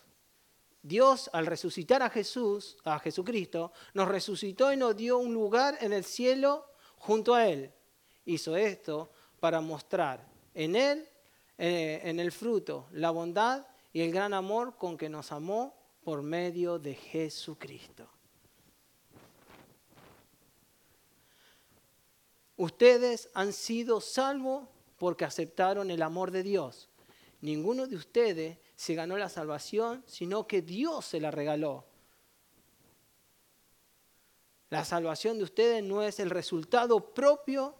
Dios, 0.81 1.29
al 1.33 1.45
resucitar 1.45 2.01
a 2.01 2.09
Jesús, 2.09 2.77
a 2.85 2.97
Jesucristo, 2.99 3.73
nos 3.93 4.07
resucitó 4.07 4.71
y 4.71 4.77
nos 4.77 4.95
dio 4.95 5.17
un 5.17 5.33
lugar 5.33 5.77
en 5.81 5.91
el 5.91 6.05
cielo 6.05 6.65
junto 6.95 7.35
a 7.35 7.45
Él. 7.45 7.73
Hizo 8.23 8.55
esto 8.55 9.11
para 9.41 9.59
mostrar 9.59 10.25
en 10.53 10.77
Él, 10.77 11.05
eh, 11.57 11.99
en 12.05 12.21
el 12.21 12.31
fruto, 12.31 12.87
la 12.93 13.11
bondad 13.11 13.67
y 13.91 13.99
el 13.99 14.13
gran 14.13 14.33
amor 14.33 14.77
con 14.77 14.97
que 14.97 15.09
nos 15.09 15.33
amó 15.33 15.75
por 16.05 16.21
medio 16.21 16.79
de 16.79 16.95
Jesucristo. 16.95 18.09
Ustedes 22.55 23.29
han 23.33 23.51
sido 23.51 23.99
salvos 23.99 24.69
porque 24.97 25.25
aceptaron 25.25 25.91
el 25.91 26.01
amor 26.01 26.31
de 26.31 26.43
Dios. 26.43 26.89
Ninguno 27.41 27.87
de 27.87 27.95
ustedes 27.95 28.57
se 28.75 28.95
ganó 28.95 29.17
la 29.17 29.29
salvación, 29.29 30.03
sino 30.07 30.47
que 30.47 30.61
Dios 30.61 31.05
se 31.05 31.19
la 31.19 31.31
regaló. 31.31 31.85
La 34.69 34.83
salvación 34.83 35.37
de 35.37 35.43
ustedes 35.43 35.83
no 35.83 36.03
es 36.03 36.19
el 36.19 36.29
resultado 36.29 37.13
propio 37.13 37.75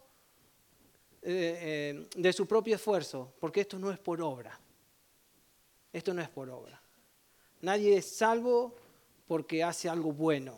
eh, 1.22 1.58
eh, 1.60 2.08
de 2.16 2.32
su 2.32 2.46
propio 2.46 2.76
esfuerzo, 2.76 3.34
porque 3.40 3.62
esto 3.62 3.78
no 3.78 3.90
es 3.90 3.98
por 3.98 4.22
obra. 4.22 4.58
Esto 5.92 6.14
no 6.14 6.22
es 6.22 6.28
por 6.28 6.48
obra. 6.48 6.80
Nadie 7.60 7.96
es 7.96 8.06
salvo 8.06 8.74
porque 9.26 9.62
hace 9.62 9.88
algo 9.88 10.12
bueno. 10.12 10.56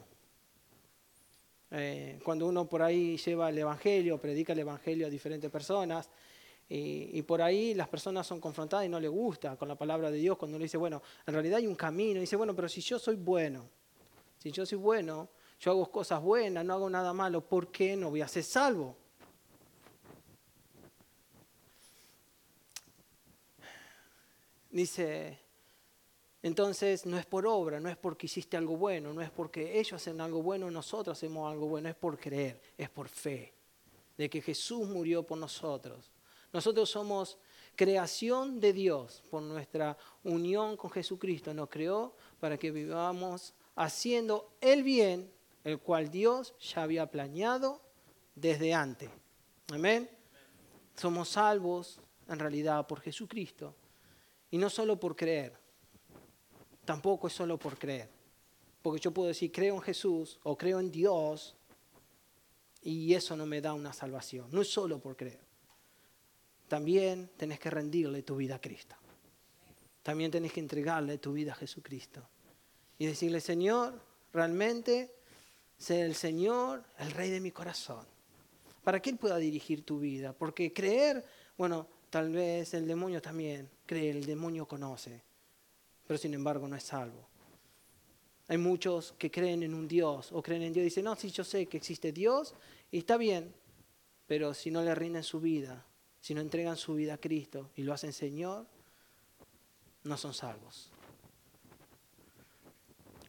Eh, 1.73 2.19
cuando 2.25 2.47
uno 2.47 2.69
por 2.69 2.83
ahí 2.83 3.17
lleva 3.17 3.49
el 3.49 3.59
Evangelio, 3.59 4.21
predica 4.21 4.53
el 4.53 4.59
Evangelio 4.61 5.07
a 5.07 5.11
diferentes 5.11 5.51
personas, 5.51 6.11
y, 6.73 7.21
por 7.23 7.43
ahí 7.43 7.75
las 7.75 7.89
personas 7.89 8.25
son 8.25 8.41
confrontadas 8.41 8.87
y 8.87 8.89
no 8.89 9.01
les 9.01 9.11
gusta 9.11 9.57
con 9.57 9.67
la 9.67 9.75
palabra 9.75 10.09
de 10.09 10.19
Dios 10.19 10.39
cuando 10.39 10.57
uno 10.57 10.63
dice, 10.63 10.77
bueno, 10.77 11.03
en 11.27 11.35
realidad 11.35 11.59
hay 11.59 11.67
un 11.67 11.75
camino. 11.75 12.21
Dice, 12.21 12.37
bueno, 12.37 12.55
pero 12.55 12.69
si 12.69 12.81
yo 12.81 12.97
soy 12.97 13.17
bueno, 13.17 13.69
si 14.39 14.53
yo 14.53 14.65
soy 14.65 14.79
bueno, 14.79 15.29
yo 15.59 15.73
hago 15.73 15.91
cosas 15.91 16.23
buenas, 16.23 16.65
no 16.65 16.75
hago 16.75 16.89
nada 16.89 17.13
malo, 17.13 17.41
¿por 17.41 17.73
qué 17.73 17.97
no 17.97 18.11
voy 18.11 18.21
a 18.21 18.29
ser 18.29 18.45
salvo? 18.45 18.97
Dice, 24.71 25.41
entonces 26.41 27.05
no 27.05 27.19
es 27.19 27.27
por 27.27 27.49
obra, 27.49 27.81
no 27.81 27.89
es 27.89 27.97
porque 27.97 28.27
hiciste 28.27 28.57
algo 28.57 28.77
bueno, 28.77 29.13
no 29.13 29.23
es 29.23 29.31
porque 29.31 29.81
ellos 29.81 29.95
hacen 29.95 30.21
algo 30.21 30.41
bueno, 30.41 30.71
nosotros 30.71 31.19
hacemos 31.19 31.51
algo 31.51 31.67
bueno, 31.67 31.89
es 31.89 31.97
por 31.97 32.17
creer, 32.17 32.63
es 32.79 32.89
por 32.89 33.09
fe, 33.09 33.53
de 34.17 34.31
que 34.31 34.41
Jesús 34.41 34.89
murió 34.89 35.25
por 35.27 35.37
nosotros 35.37 36.13
nosotros 36.53 36.91
somos 36.91 37.39
creación 37.77 38.61
de 38.61 38.73
Dios 38.73 39.23
por 39.31 39.43
nuestra 39.43 39.97
unión 40.25 40.77
con 40.77 40.91
Jesucristo. 40.91 41.55
Nos 41.55 41.69
creó 41.69 42.15
para 42.41 42.59
que 42.59 42.71
vivamos 42.71 43.55
haciendo 43.77 44.53
el 44.61 44.83
bien, 44.83 45.33
el 45.65 45.79
cual 45.79 46.11
Dios 46.11 46.55
ya 46.59 46.83
había 46.83 47.11
planeado 47.11 47.81
desde 48.35 48.75
antes. 48.75 49.11
Amén. 49.73 50.11
Somos 50.97 51.31
salvos 51.31 52.01
en 52.29 52.39
realidad 52.39 52.87
por 52.87 53.01
Jesucristo. 53.01 53.75
Y 54.51 54.59
no 54.59 54.69
solo 54.69 54.99
por 54.99 55.15
creer. 55.15 55.57
Tampoco 56.85 57.29
es 57.29 57.33
solo 57.33 57.57
por 57.59 57.79
creer. 57.79 58.11
Porque 58.83 59.01
yo 59.01 59.13
puedo 59.13 59.29
decir, 59.29 59.53
creo 59.53 59.77
en 59.77 59.83
Jesús 59.83 60.41
o 60.43 60.57
creo 60.57 60.81
en 60.81 60.91
Dios 60.91 61.55
y 62.83 63.15
eso 63.15 63.37
no 63.37 63.47
me 63.47 63.61
da 63.61 63.75
una 63.75 63.93
salvación. 63.93 64.49
No 64.51 64.63
es 64.63 64.69
solo 64.69 64.99
por 64.99 65.17
creer 65.17 65.50
también 66.71 67.29
tenés 67.37 67.59
que 67.59 67.69
rendirle 67.69 68.23
tu 68.23 68.37
vida 68.37 68.55
a 68.55 68.61
Cristo. 68.61 68.95
También 70.05 70.31
tenés 70.31 70.53
que 70.53 70.61
entregarle 70.61 71.19
tu 71.19 71.33
vida 71.33 71.51
a 71.51 71.57
Jesucristo. 71.57 72.23
Y 72.97 73.07
decirle, 73.07 73.41
Señor, 73.41 74.01
realmente 74.33 75.13
sé 75.77 76.03
el 76.03 76.15
Señor, 76.15 76.85
el 77.01 77.11
Rey 77.11 77.29
de 77.31 77.41
mi 77.41 77.51
corazón. 77.51 78.07
Para 78.85 79.03
que 79.03 79.11
Él 79.11 79.17
pueda 79.17 79.37
dirigir 79.39 79.85
tu 79.85 79.99
vida. 79.99 80.33
Porque 80.33 80.73
creer, 80.73 81.25
bueno, 81.59 81.89
tal 82.09 82.31
vez 82.31 82.73
el 82.75 82.87
demonio 82.87 83.21
también 83.21 83.69
cree, 83.85 84.11
el 84.11 84.25
demonio 84.25 84.69
conoce. 84.69 85.21
Pero 86.07 86.19
sin 86.19 86.35
embargo 86.35 86.69
no 86.69 86.77
es 86.77 86.85
salvo. 86.85 87.27
Hay 88.47 88.59
muchos 88.59 89.13
que 89.19 89.29
creen 89.29 89.65
en 89.65 89.75
un 89.75 89.89
Dios 89.89 90.31
o 90.31 90.41
creen 90.41 90.63
en 90.63 90.73
Dios 90.73 90.83
y 90.83 90.85
dicen, 90.85 91.05
no, 91.07 91.17
sí, 91.17 91.33
yo 91.33 91.43
sé 91.43 91.67
que 91.67 91.79
existe 91.79 92.13
Dios 92.13 92.55
y 92.93 92.99
está 92.99 93.17
bien, 93.17 93.53
pero 94.29 94.55
si 94.55 94.71
no 94.71 94.85
le 94.85 94.95
rinden 94.95 95.25
su 95.25 95.41
vida, 95.41 95.85
si 96.21 96.35
no 96.35 96.41
entregan 96.41 96.77
su 96.77 96.95
vida 96.95 97.15
a 97.15 97.19
Cristo 97.19 97.71
y 97.77 97.83
lo 97.83 97.93
hacen 97.93 98.13
Señor, 98.13 98.67
no 100.05 100.17
son 100.17 100.35
salvos. 100.35 100.93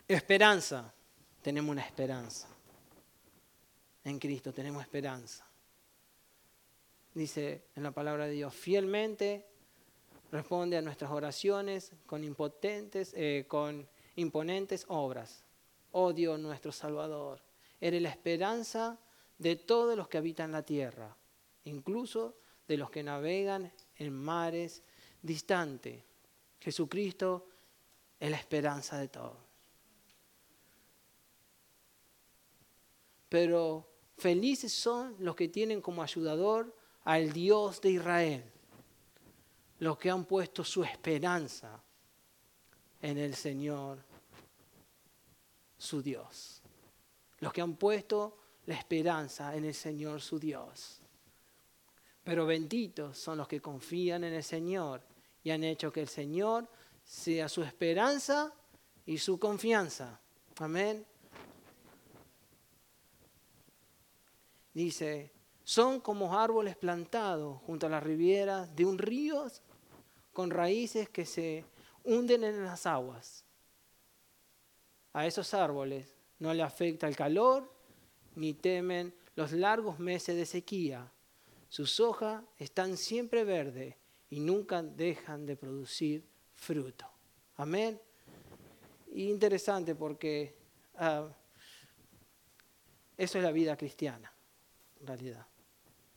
Esperanza, 0.08 0.93
tenemos 1.41 1.71
una 1.71 1.82
esperanza. 1.82 2.47
En 4.04 4.19
Cristo 4.19 4.54
tenemos 4.54 4.82
esperanza. 4.82 5.47
Dice 7.13 7.65
en 7.75 7.84
la 7.84 7.91
palabra 7.91 8.25
de 8.25 8.34
Dios, 8.34 8.54
fielmente 8.54 9.45
responde 10.32 10.77
a 10.77 10.82
nuestras 10.82 11.12
oraciones 11.12 11.91
con 12.06 12.23
impotentes, 12.23 13.13
eh, 13.15 13.45
con 13.47 13.88
imponentes 14.15 14.86
obras. 14.88 15.43
Oh 15.91 16.13
Dios 16.13 16.39
nuestro 16.39 16.71
Salvador, 16.71 17.41
eres 17.80 18.01
la 18.01 18.10
esperanza 18.10 18.99
de 19.38 19.56
todos 19.56 19.97
los 19.97 20.08
que 20.08 20.17
habitan 20.17 20.51
la 20.51 20.63
tierra, 20.63 21.17
incluso 21.65 22.40
de 22.72 22.78
los 22.78 22.90
que 22.90 23.04
navegan 23.04 23.70
en 23.98 24.14
mares 24.14 24.82
distantes. 25.22 26.02
Jesucristo 26.58 27.46
es 28.18 28.32
la 28.32 28.38
esperanza 28.38 28.98
de 28.98 29.10
todos. 29.10 29.36
Pero 33.28 33.90
felices 34.18 34.72
son 34.72 35.18
los 35.20 35.36
que 35.36 35.50
tienen 35.50 35.82
como 35.82 36.02
ayudador 36.02 36.74
al 37.04 37.34
Dios 37.34 37.82
de 37.82 37.90
Israel, 37.90 38.44
los 39.80 39.98
que 39.98 40.10
han 40.10 40.24
puesto 40.24 40.64
su 40.64 40.82
esperanza 40.86 41.84
en 43.02 43.18
el 43.18 43.36
Señor, 43.36 44.02
su 45.78 46.02
Dios. 46.02 46.62
Los 47.40 47.52
que 47.52 47.60
han 47.60 47.76
puesto 47.76 48.38
la 48.66 48.76
esperanza 48.76 49.58
en 49.58 49.66
el 49.66 49.74
Señor, 49.74 50.22
su 50.22 50.40
Dios. 50.40 51.01
Pero 52.24 52.46
benditos 52.46 53.18
son 53.18 53.38
los 53.38 53.48
que 53.48 53.62
confían 53.62 54.24
en 54.24 54.34
el 54.34 54.44
Señor 54.44 55.02
y 55.44 55.50
han 55.50 55.64
hecho 55.64 55.92
que 55.92 56.02
el 56.02 56.08
Señor 56.08 56.70
sea 57.04 57.50
su 57.50 57.64
esperanza 57.64 58.54
y 59.06 59.18
su 59.18 59.40
confianza. 59.40 60.20
Amén. 60.58 61.06
Dice, 64.74 65.32
son 65.64 66.00
como 66.00 66.38
árboles 66.38 66.76
plantados 66.78 67.62
junto 67.64 67.88
a 67.88 67.90
las 67.90 68.04
rivieras 68.04 68.76
de 68.76 68.86
un 68.86 68.98
río 68.98 69.48
con 70.34 70.50
raíces 70.50 71.10
que 71.10 71.26
se 71.26 71.66
hunden 72.04 72.44
en 72.44 72.64
las 72.64 72.86
aguas. 72.86 73.46
A 75.14 75.26
esos 75.26 75.54
árboles 75.54 76.16
no 76.40 76.54
le 76.54 76.64
afecta 76.64 77.08
el 77.08 77.16
calor 77.16 77.72
ni 78.36 78.54
temen 78.54 79.14
los 79.36 79.52
largos 79.52 80.00
meses 80.00 80.36
de 80.36 80.46
sequía. 80.46 81.12
Sus 81.72 82.02
hojas 82.02 82.44
están 82.58 82.98
siempre 82.98 83.46
verdes 83.46 83.96
y 84.30 84.42
nunca 84.42 84.84
dejan 84.84 85.46
de 85.46 85.56
producir 85.56 86.22
fruto. 86.54 87.10
Amén. 87.56 87.98
Y 89.14 89.30
interesante 89.30 89.96
porque 89.96 90.54
ah, 90.98 91.30
eso 93.16 93.38
es 93.38 93.44
la 93.46 93.54
vida 93.54 93.78
cristiana, 93.78 94.34
en 95.00 95.08
realidad. 95.08 95.48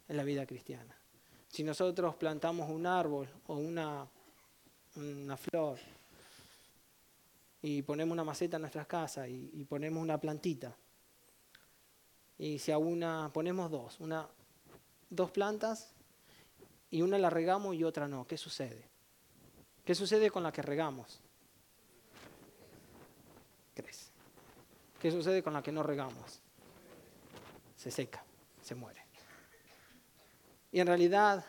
Es 0.08 0.16
la 0.16 0.24
vida 0.24 0.44
cristiana. 0.44 0.98
Si 1.46 1.62
nosotros 1.62 2.16
plantamos 2.16 2.68
un 2.68 2.84
árbol 2.84 3.28
o 3.46 3.54
una, 3.54 4.08
flor 5.36 5.78
y 7.62 7.80
ponemos 7.82 8.12
una 8.12 8.24
maceta 8.24 8.56
en 8.56 8.62
nuestras 8.62 8.88
casas 8.88 9.28
y, 9.28 9.50
y 9.52 9.64
ponemos 9.66 10.02
una 10.02 10.18
plantita, 10.18 10.76
y 12.38 12.58
si 12.58 12.72
a 12.72 12.78
una 12.78 13.30
ponemos 13.32 13.70
dos, 13.70 14.00
una, 14.00 14.28
dos 15.14 15.30
plantas 15.30 15.94
y 16.90 17.02
una 17.02 17.18
la 17.18 17.30
regamos 17.30 17.74
y 17.74 17.84
otra 17.84 18.08
no, 18.08 18.26
¿qué 18.26 18.36
sucede? 18.36 18.88
¿Qué 19.84 19.94
sucede 19.94 20.30
con 20.30 20.42
la 20.42 20.52
que 20.52 20.62
regamos? 20.62 21.20
Crece. 23.74 24.10
¿Qué 25.00 25.10
sucede 25.10 25.42
con 25.42 25.52
la 25.52 25.62
que 25.62 25.72
no 25.72 25.82
regamos? 25.82 26.40
Se 27.76 27.90
seca, 27.90 28.24
se 28.62 28.74
muere. 28.74 29.04
Y 30.72 30.80
en 30.80 30.86
realidad, 30.86 31.44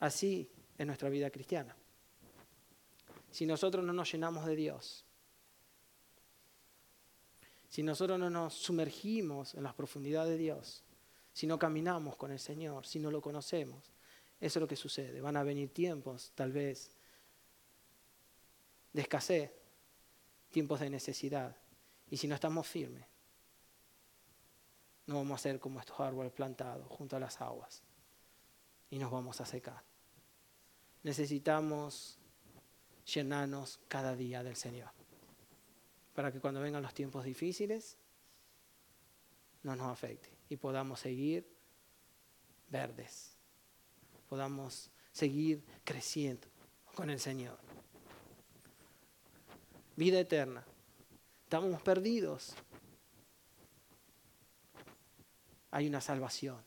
así 0.00 0.50
es 0.78 0.86
nuestra 0.86 1.08
vida 1.08 1.30
cristiana. 1.30 1.76
Si 3.30 3.46
nosotros 3.46 3.84
no 3.84 3.92
nos 3.92 4.10
llenamos 4.10 4.46
de 4.46 4.56
Dios, 4.56 5.04
si 7.68 7.82
nosotros 7.82 8.18
no 8.18 8.30
nos 8.30 8.54
sumergimos 8.54 9.54
en 9.54 9.64
las 9.64 9.74
profundidades 9.74 10.30
de 10.30 10.38
Dios, 10.38 10.84
si 11.34 11.48
no 11.48 11.58
caminamos 11.58 12.16
con 12.16 12.30
el 12.30 12.38
Señor, 12.38 12.86
si 12.86 13.00
no 13.00 13.10
lo 13.10 13.20
conocemos, 13.20 13.92
eso 14.40 14.58
es 14.58 14.60
lo 14.60 14.68
que 14.68 14.76
sucede. 14.76 15.20
Van 15.20 15.36
a 15.36 15.42
venir 15.42 15.74
tiempos, 15.74 16.30
tal 16.36 16.52
vez, 16.52 16.96
de 18.92 19.02
escasez, 19.02 19.50
tiempos 20.50 20.78
de 20.78 20.90
necesidad. 20.90 21.56
Y 22.08 22.18
si 22.18 22.28
no 22.28 22.36
estamos 22.36 22.68
firmes, 22.68 23.04
no 25.06 25.16
vamos 25.16 25.40
a 25.40 25.42
ser 25.42 25.58
como 25.58 25.80
estos 25.80 25.98
árboles 25.98 26.32
plantados 26.32 26.86
junto 26.88 27.16
a 27.16 27.20
las 27.20 27.40
aguas 27.40 27.82
y 28.88 28.98
nos 28.98 29.10
vamos 29.10 29.40
a 29.40 29.44
secar. 29.44 29.82
Necesitamos 31.02 32.20
llenarnos 33.12 33.80
cada 33.88 34.14
día 34.14 34.44
del 34.44 34.54
Señor 34.54 34.92
para 36.14 36.30
que 36.30 36.40
cuando 36.40 36.60
vengan 36.60 36.82
los 36.82 36.94
tiempos 36.94 37.24
difíciles 37.24 37.98
no 39.64 39.74
nos 39.74 39.90
afecte 39.90 40.30
y 40.48 40.56
podamos 40.56 41.00
seguir 41.00 41.52
verdes, 42.68 43.36
podamos 44.28 44.90
seguir 45.10 45.64
creciendo 45.84 46.46
con 46.94 47.10
el 47.10 47.18
Señor 47.18 47.58
vida 49.96 50.20
eterna. 50.20 50.64
Estamos 51.44 51.80
perdidos. 51.82 52.54
Hay 55.70 55.86
una 55.86 56.00
salvación. 56.00 56.62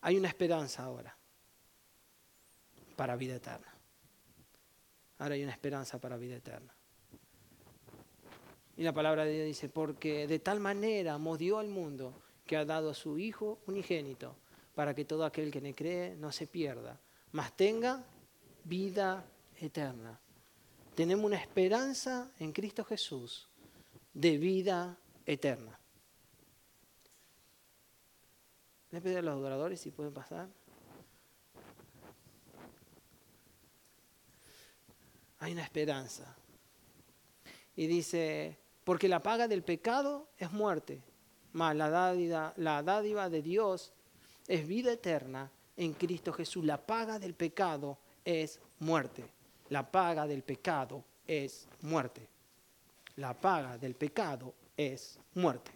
Hay 0.00 0.16
una 0.16 0.28
esperanza 0.28 0.84
ahora 0.84 1.16
para 2.96 3.16
vida 3.16 3.36
eterna. 3.36 3.74
Ahora 5.18 5.34
hay 5.34 5.42
una 5.42 5.52
esperanza 5.52 5.98
para 5.98 6.16
vida 6.16 6.36
eterna. 6.36 6.74
Y 8.78 8.84
la 8.84 8.94
palabra 8.94 9.24
de 9.24 9.32
Dios 9.32 9.46
dice, 9.46 9.68
porque 9.68 10.28
de 10.28 10.38
tal 10.38 10.60
manera 10.60 11.14
amó 11.14 11.36
Dios 11.36 11.58
al 11.58 11.66
mundo 11.66 12.22
que 12.46 12.56
ha 12.56 12.64
dado 12.64 12.90
a 12.90 12.94
su 12.94 13.18
Hijo 13.18 13.58
unigénito, 13.66 14.36
para 14.76 14.94
que 14.94 15.04
todo 15.04 15.24
aquel 15.24 15.50
que 15.50 15.60
le 15.60 15.74
cree 15.74 16.14
no 16.14 16.30
se 16.30 16.46
pierda, 16.46 17.00
mas 17.32 17.56
tenga 17.56 18.04
vida 18.62 19.26
eterna. 19.56 20.20
Tenemos 20.94 21.24
una 21.24 21.38
esperanza 21.38 22.30
en 22.38 22.52
Cristo 22.52 22.84
Jesús 22.84 23.48
de 24.14 24.38
vida 24.38 24.96
eterna. 25.26 25.76
Les 28.92 29.02
pido 29.02 29.18
a 29.18 29.22
los 29.22 29.34
adoradores 29.34 29.80
si 29.80 29.90
pueden 29.90 30.14
pasar. 30.14 30.48
Hay 35.40 35.52
una 35.52 35.64
esperanza. 35.64 36.36
Y 37.74 37.86
dice, 37.86 38.58
porque 38.88 39.06
la 39.06 39.22
paga 39.22 39.46
del 39.46 39.62
pecado 39.62 40.28
es 40.38 40.50
muerte, 40.50 41.02
mas 41.52 41.76
la 41.76 41.90
dádiva, 41.90 42.54
la 42.56 42.82
dádiva 42.82 43.28
de 43.28 43.42
Dios 43.42 43.92
es 44.46 44.66
vida 44.66 44.90
eterna 44.90 45.50
en 45.76 45.92
Cristo 45.92 46.32
Jesús. 46.32 46.64
La 46.64 46.78
paga 46.78 47.18
del 47.18 47.34
pecado 47.34 47.98
es 48.24 48.58
muerte. 48.78 49.26
La 49.68 49.90
paga 49.90 50.26
del 50.26 50.42
pecado 50.42 51.04
es 51.26 51.68
muerte. 51.82 52.26
La 53.16 53.34
paga 53.34 53.76
del 53.76 53.94
pecado 53.94 54.54
es 54.74 55.18
muerte. 55.34 55.70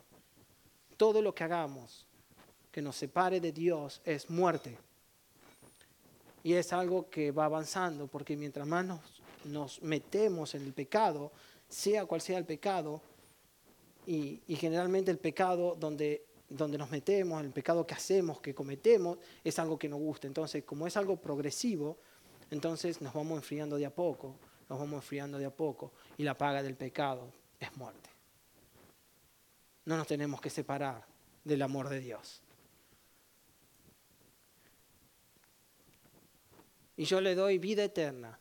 Todo 0.97 1.21
lo 1.21 1.35
que 1.35 1.45
hagamos 1.45 2.07
que 2.71 2.81
nos 2.81 2.97
separe 2.97 3.41
de 3.41 3.53
Dios 3.53 4.01
es 4.07 4.31
muerte. 4.31 4.79
Y 6.43 6.55
es 6.55 6.73
algo 6.73 7.11
que 7.11 7.31
va 7.31 7.45
avanzando, 7.45 8.07
porque 8.07 8.39
mientras 8.39 8.67
más 8.67 8.87
nos, 9.45 9.83
metemos 9.83 10.55
en 10.55 10.63
el 10.63 10.73
pecado, 10.73 11.31
sea 11.73 12.05
cual 12.05 12.21
sea 12.21 12.37
el 12.39 12.45
pecado, 12.45 13.01
y, 14.07 14.43
generalmente 14.57 15.11
el 15.11 15.19
pecado 15.19 15.77
donde, 15.79 16.27
donde 16.49 16.77
nos 16.77 16.91
metemos, 16.91 17.43
el 17.43 17.51
pecado 17.51 17.87
que 17.87 17.95
hacemos, 17.95 18.41
que 18.41 18.55
cometemos, 18.55 19.19
es 19.43 19.59
algo 19.59 19.79
que 19.79 19.89
nos 19.89 20.01
gusta. 20.01 20.27
Entonces, 20.27 20.65
como 20.65 20.87
es 20.87 20.97
algo 20.97 21.17
progresivo, 21.17 21.99
entonces 22.51 23.01
nos 23.01 23.15
vamos 23.15 23.39
enfriando 23.39 23.77
de 23.77 23.87
a 23.87 23.95
poco, 23.95 24.37
nos 24.69 24.79
vamos 24.79 24.97
enfriando 24.97 25.39
de 25.39 25.47
a 25.47 25.51
poco 25.51 25.93
y 26.19 26.25
la 26.25 26.37
paga 26.37 26.63
del 26.63 26.75
pecado 26.75 27.33
es 27.59 27.75
muerte. 27.77 28.11
No 29.85 29.97
nos 29.97 30.07
tenemos 30.07 30.41
que 30.41 30.51
separar 30.51 31.07
del 31.45 31.63
amor 31.63 31.89
de 31.89 32.01
Dios. 32.01 32.43
Y 36.97 37.05
yo 37.05 37.21
le 37.21 37.35
doy 37.35 37.59
vida 37.59 37.85
eterna 37.85 38.39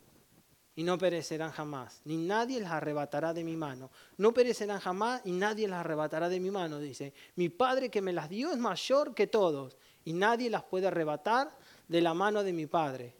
y 0.74 0.84
no 0.84 0.96
perecerán 0.96 1.50
jamás, 1.50 2.00
ni 2.04 2.16
nadie 2.16 2.60
las 2.60 2.72
arrebatará 2.72 3.34
de 3.34 3.44
mi 3.44 3.56
mano. 3.56 3.90
No 4.16 4.32
perecerán 4.32 4.80
jamás 4.80 5.20
y 5.24 5.32
nadie 5.32 5.68
las 5.68 5.80
arrebatará 5.80 6.28
de 6.28 6.40
mi 6.40 6.50
mano, 6.50 6.78
dice. 6.78 7.12
Mi 7.36 7.50
Padre 7.50 7.90
que 7.90 8.00
me 8.00 8.12
las 8.12 8.28
dio 8.28 8.50
es 8.50 8.58
mayor 8.58 9.14
que 9.14 9.26
todos 9.26 9.76
y 10.04 10.14
nadie 10.14 10.48
las 10.48 10.62
puede 10.62 10.86
arrebatar 10.86 11.50
de 11.88 12.00
la 12.00 12.14
mano 12.14 12.42
de 12.42 12.52
mi 12.52 12.66
Padre. 12.66 13.14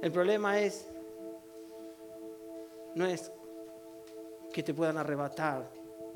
El 0.00 0.12
problema 0.12 0.60
es, 0.60 0.88
no 2.94 3.06
es 3.06 3.32
que 4.52 4.62
te 4.62 4.74
puedan 4.74 4.98
arrebatar 4.98 5.70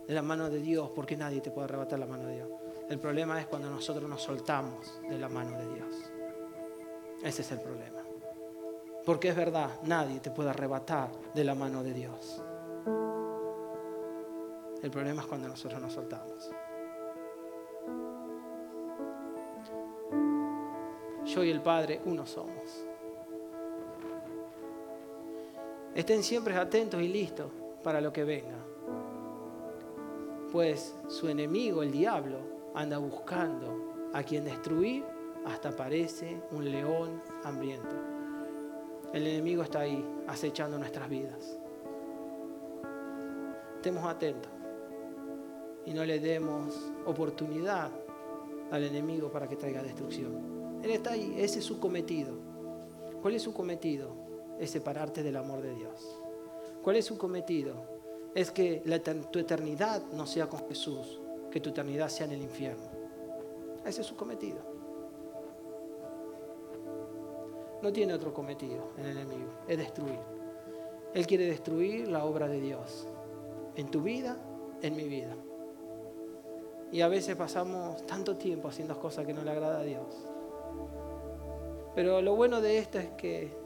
de 0.07 0.15
la 0.15 0.23
mano 0.23 0.49
de 0.49 0.61
Dios, 0.61 0.91
porque 0.95 1.17
nadie 1.17 1.41
te 1.41 1.51
puede 1.51 1.65
arrebatar 1.65 1.99
la 1.99 2.07
mano 2.07 2.27
de 2.29 2.35
Dios. 2.37 2.49
El 2.89 3.01
problema 3.01 3.41
es 3.41 3.47
cuando 3.47 3.69
nosotros 3.69 4.09
nos 4.09 4.23
soltamos 4.23 5.01
de 5.09 5.19
la 5.19 5.29
mano 5.29 5.59
de 5.59 5.75
Dios. 5.75 5.95
Ese 7.25 7.43
es 7.43 7.51
el 7.51 7.61
problema. 7.61 8.06
Porque 9.07 9.29
es 9.29 9.37
verdad, 9.37 9.71
nadie 9.85 10.19
te 10.19 10.33
puede 10.33 10.51
arrebatar 10.51 11.11
de 11.33 11.45
la 11.45 11.55
mano 11.55 11.85
de 11.85 11.95
Dios. 11.95 12.43
El 14.83 14.91
problema 14.91 15.23
es 15.23 15.29
cuando 15.29 15.47
nosotros 15.47 15.81
nos 15.81 15.93
soltamos. 15.93 16.51
Yo 21.25 21.45
y 21.45 21.51
el 21.51 21.63
Padre 21.63 22.01
uno 22.05 22.27
somos. 22.27 22.85
Estén 25.95 26.25
siempre 26.25 26.57
atentos 26.57 27.01
y 27.01 27.07
listos 27.07 27.53
para 27.85 28.01
lo 28.01 28.13
que 28.13 28.25
venga. 28.25 28.59
Pues 30.51 30.97
su 31.09 31.29
enemigo, 31.29 31.85
el 31.85 31.93
diablo, 31.93 32.41
anda 32.75 32.99
buscando 32.99 34.11
a 34.13 34.25
quien 34.25 34.45
destruir 34.45 35.05
hasta 35.45 35.71
parece 35.71 36.43
un 36.51 36.69
león 36.69 37.23
hambriento. 37.45 38.16
El 39.17 39.27
enemigo 39.27 39.63
está 39.63 39.81
ahí 39.81 40.05
acechando 40.27 40.77
nuestras 40.77 41.09
vidas. 41.09 41.59
Estemos 43.77 44.05
atentos 44.05 44.53
y 45.87 45.95
no 45.95 46.05
le 46.05 46.21
demos 46.21 46.75
oportunidad 47.07 47.91
al 48.71 48.85
enemigo 48.85 49.33
para 49.33 49.49
que 49.49 49.57
traiga 49.57 49.83
destrucción. 49.83 50.81
Él 50.83 50.91
está 50.91 51.13
ahí, 51.13 51.35
ese 51.39 51.61
es 51.61 51.65
su 51.65 51.81
cometido. 51.81 52.35
¿Cuál 53.23 53.37
es 53.37 53.43
su 53.43 53.55
cometido? 53.55 54.15
Es 54.61 54.73
separarte 54.73 55.23
del 55.23 55.37
amor 55.37 55.63
de 55.63 55.75
Dios. 55.75 56.21
¿Cuál 56.83 56.97
es 56.97 57.07
su 57.07 57.17
cometido? 57.17 57.73
Es 58.35 58.51
que 58.51 58.83
tu 59.31 59.39
eternidad 59.39 60.03
no 60.13 60.27
sea 60.27 60.47
con 60.47 60.69
Jesús, 60.69 61.23
que 61.51 61.61
tu 61.61 61.71
eternidad 61.71 62.11
sea 62.11 62.27
en 62.27 62.33
el 62.33 62.43
infierno. 62.43 62.91
Ese 63.83 64.03
es 64.03 64.07
su 64.07 64.15
cometido. 64.15 64.76
No 67.87 67.93
tiene 67.93 68.15
otro 68.15 68.35
cometido 68.35 68.89
el 68.99 69.07
enemigo, 69.07 69.49
es 69.69 69.79
destruir. 69.79 70.19
Él 71.15 71.25
quiere 71.25 71.47
destruir 71.47 72.09
la 72.09 72.25
obra 72.25 72.49
de 72.49 72.61
Dios 72.61 73.07
en 73.77 73.93
tu 73.93 74.03
vida, 74.03 74.37
en 74.83 74.97
mi 74.97 75.05
vida. 75.05 75.37
Y 76.91 77.03
a 77.03 77.07
veces 77.07 77.37
pasamos 77.37 78.05
tanto 78.05 78.35
tiempo 78.35 78.67
haciendo 78.67 78.99
cosas 78.99 79.25
que 79.25 79.33
no 79.33 79.45
le 79.45 79.53
agrada 79.53 79.79
a 79.79 79.85
Dios. 79.85 80.05
Pero 81.95 82.21
lo 82.23 82.35
bueno 82.35 82.61
de 82.61 82.79
esto 82.79 82.99
es 82.99 83.11
que 83.11 83.57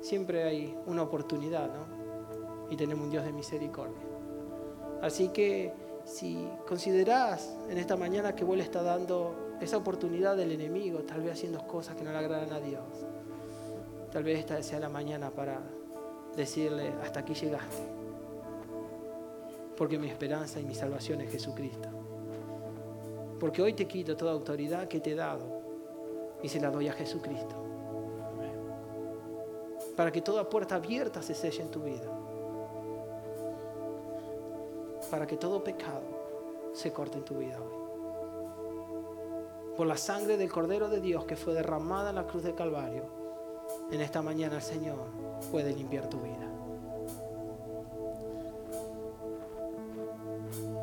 siempre 0.00 0.42
hay 0.42 0.76
una 0.86 1.04
oportunidad, 1.04 1.70
¿no? 1.72 2.68
Y 2.68 2.74
tenemos 2.74 3.04
un 3.04 3.10
Dios 3.12 3.24
de 3.24 3.32
misericordia. 3.32 4.02
Así 5.02 5.28
que 5.28 5.72
si 6.04 6.48
considerás 6.66 7.56
en 7.68 7.78
esta 7.78 7.96
mañana 7.96 8.34
que 8.34 8.42
vos 8.42 8.56
le 8.56 8.64
estás 8.64 8.84
dando 8.84 9.56
esa 9.60 9.76
oportunidad 9.76 10.36
del 10.36 10.50
enemigo, 10.50 11.04
tal 11.04 11.22
vez 11.22 11.34
haciendo 11.34 11.64
cosas 11.64 11.94
que 11.94 12.02
no 12.02 12.10
le 12.10 12.18
agradan 12.18 12.52
a 12.52 12.58
Dios, 12.58 13.06
tal 14.12 14.24
vez 14.24 14.38
esta 14.38 14.62
sea 14.62 14.78
la 14.78 14.90
mañana 14.90 15.30
para 15.30 15.62
decirle, 16.36 16.92
hasta 17.02 17.20
aquí 17.20 17.34
llegaste, 17.34 17.82
porque 19.76 19.98
mi 19.98 20.08
esperanza 20.08 20.60
y 20.60 20.64
mi 20.64 20.74
salvación 20.74 21.22
es 21.22 21.32
Jesucristo. 21.32 21.88
Porque 23.40 23.62
hoy 23.62 23.72
te 23.72 23.88
quito 23.88 24.16
toda 24.16 24.32
autoridad 24.32 24.86
que 24.86 25.00
te 25.00 25.12
he 25.12 25.14
dado 25.14 25.62
y 26.42 26.48
se 26.48 26.60
la 26.60 26.70
doy 26.70 26.88
a 26.88 26.92
Jesucristo. 26.92 27.56
Para 29.96 30.12
que 30.12 30.20
toda 30.20 30.48
puerta 30.48 30.76
abierta 30.76 31.22
se 31.22 31.34
selle 31.34 31.62
en 31.62 31.70
tu 31.70 31.82
vida. 31.82 32.06
Para 35.10 35.26
que 35.26 35.36
todo 35.36 35.64
pecado 35.64 36.70
se 36.72 36.92
corte 36.92 37.18
en 37.18 37.24
tu 37.24 37.38
vida 37.38 37.58
hoy. 37.60 37.82
Por 39.76 39.86
la 39.86 39.96
sangre 39.96 40.36
del 40.36 40.52
Cordero 40.52 40.88
de 40.88 41.00
Dios 41.00 41.24
que 41.24 41.34
fue 41.34 41.54
derramada 41.54 42.10
en 42.10 42.16
la 42.16 42.26
cruz 42.26 42.44
de 42.44 42.54
Calvario, 42.54 43.21
en 43.90 44.00
esta 44.00 44.22
mañana 44.22 44.56
el 44.56 44.62
Señor 44.62 44.98
puede 45.50 45.74
limpiar 45.74 46.08
tu 46.08 46.18
vida. 46.18 46.48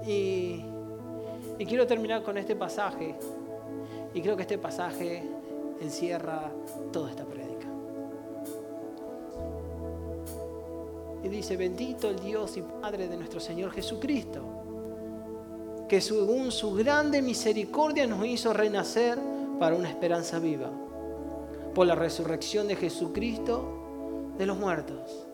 Y 0.05 1.65
quiero 1.65 1.85
terminar 1.85 2.23
con 2.23 2.37
este 2.37 2.55
pasaje. 2.55 3.15
Y 4.13 4.21
creo 4.21 4.35
que 4.35 4.41
este 4.41 4.57
pasaje 4.57 5.23
encierra 5.81 6.51
toda 6.91 7.11
esta 7.11 7.25
prédica. 7.25 7.67
Y 11.23 11.27
dice, 11.27 11.57
bendito 11.57 12.09
el 12.09 12.19
Dios 12.19 12.57
y 12.57 12.61
Padre 12.61 13.07
de 13.07 13.17
nuestro 13.17 13.39
Señor 13.39 13.71
Jesucristo, 13.71 14.41
que 15.87 15.99
según 15.99 16.51
su 16.51 16.73
grande 16.73 17.21
misericordia 17.21 18.07
nos 18.07 18.25
hizo 18.25 18.53
renacer 18.53 19.19
para 19.59 19.75
una 19.75 19.89
esperanza 19.89 20.39
viva, 20.39 20.71
por 21.73 21.87
la 21.87 21.95
resurrección 21.95 22.67
de 22.67 22.75
Jesucristo 22.75 24.33
de 24.37 24.45
los 24.45 24.57
muertos, 24.57 25.27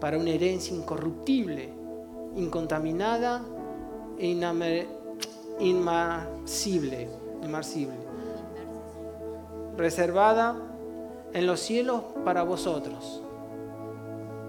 para 0.00 0.18
una 0.18 0.30
herencia 0.30 0.76
incorruptible, 0.76 1.72
incontaminada 2.36 3.42
e 4.18 4.26
inmarcible, 5.60 7.08
reservada 9.76 10.56
en 11.32 11.46
los 11.46 11.60
cielos 11.60 12.02
para 12.24 12.42
vosotros, 12.42 13.22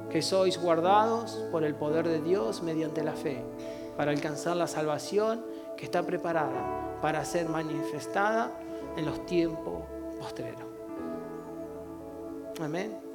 que 0.10 0.22
sois 0.22 0.60
guardados 0.60 1.46
por 1.52 1.64
el 1.64 1.76
poder 1.76 2.08
de 2.08 2.22
Dios 2.22 2.64
mediante 2.64 3.04
la 3.04 3.14
fe, 3.14 3.44
para 3.96 4.12
alcanzar 4.12 4.56
la 4.56 4.68
salvación 4.68 5.44
que 5.78 5.86
está 5.86 6.04
preparada 6.04 6.98
para 7.02 7.24
ser 7.26 7.48
manifestada 7.50 8.52
en 8.98 9.06
los 9.06 9.26
tiempos 9.26 9.84
postreros. 10.20 10.69
Amén. 12.60 13.10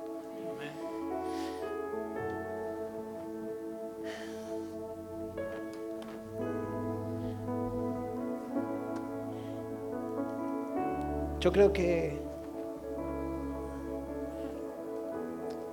Yo 11.40 11.52
creo 11.52 11.74
que 11.74 12.18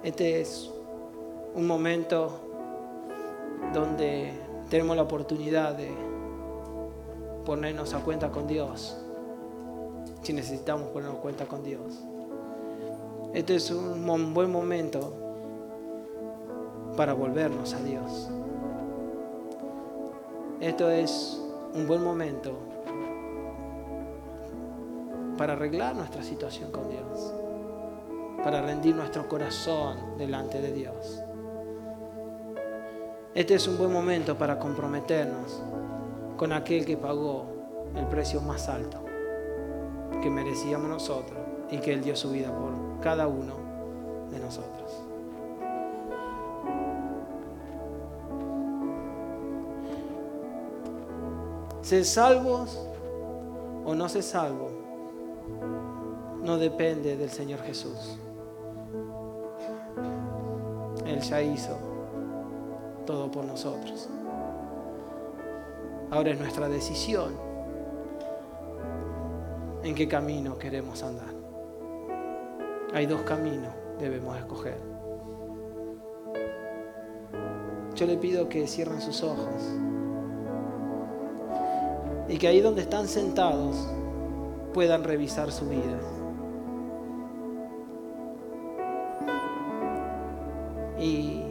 este 0.04 0.42
es 0.42 0.70
un 1.56 1.66
momento 1.66 2.42
donde 3.74 4.34
tenemos 4.70 4.98
la 4.98 5.04
oportunidad 5.04 5.76
de 5.76 5.90
ponernos 7.46 7.94
a 7.94 8.00
cuenta 8.00 8.32
con 8.32 8.48
Dios, 8.48 8.98
si 10.24 10.34
necesitamos 10.34 10.90
ponernos 10.90 11.20
a 11.20 11.22
cuenta 11.22 11.46
con 11.46 11.64
Dios. 11.64 12.04
Este 13.34 13.56
es 13.56 13.72
un 13.72 14.34
buen 14.34 14.52
momento 14.52 15.14
para 16.98 17.14
volvernos 17.14 17.74
a 17.74 17.80
Dios. 17.80 18.30
Esto 20.60 20.90
es 20.92 21.42
un 21.74 21.88
buen 21.88 22.04
momento 22.04 22.58
para 25.38 25.54
arreglar 25.54 25.96
nuestra 25.96 26.24
situación 26.24 26.72
con 26.72 26.90
Dios, 26.90 27.34
para 28.44 28.62
rendir 28.62 28.96
nuestro 28.96 29.28
corazón 29.30 30.18
delante 30.18 30.62
de 30.62 30.74
Dios. 30.74 31.24
Este 33.34 33.56
es 33.56 33.66
un 33.66 33.78
buen 33.78 33.94
momento 33.94 34.38
para 34.38 34.60
comprometernos 34.60 35.64
con 36.36 36.52
aquel 36.52 36.86
que 36.86 36.98
pagó 36.98 37.46
el 37.96 38.06
precio 38.08 38.42
más 38.42 38.68
alto 38.68 39.00
que 40.22 40.30
merecíamos 40.30 40.90
nosotros 40.90 41.40
y 41.72 41.78
que 41.78 41.94
Él 41.94 42.04
dio 42.04 42.16
su 42.16 42.30
vida 42.32 42.54
por 42.54 42.91
cada 43.02 43.28
uno 43.28 43.54
de 44.30 44.40
nosotros. 44.40 44.92
Ser 51.82 52.06
salvos 52.06 52.80
o 53.86 53.96
no 53.96 54.08
ser 54.08 54.24
salvos 54.24 54.72
no 56.44 56.58
depende 56.58 57.18
del 57.18 57.30
Señor 57.30 57.60
Jesús. 57.62 58.18
Él 61.06 61.20
ya 61.20 61.42
hizo 61.42 61.78
todo 63.06 63.30
por 63.30 63.46
nosotros. 63.46 64.10
Ahora 66.12 66.32
es 66.32 66.40
nuestra 66.40 66.70
decisión 66.70 67.34
en 69.84 69.96
qué 69.96 70.08
camino 70.08 70.58
queremos 70.58 71.02
andar. 71.04 71.31
Hay 72.94 73.06
dos 73.06 73.22
caminos 73.22 73.74
debemos 74.02 74.38
escoger. 74.38 74.78
Yo 77.96 78.06
le 78.06 78.18
pido 78.18 78.50
que 78.50 78.68
cierren 78.68 79.00
sus 79.00 79.24
ojos 79.24 79.62
y 82.28 82.38
que 82.38 82.48
ahí 82.48 82.62
donde 82.62 82.82
están 82.82 83.08
sentados 83.08 83.88
puedan 84.74 85.04
revisar 85.04 85.52
su 85.52 85.68
vida. 85.70 86.00
Y, 91.00 91.44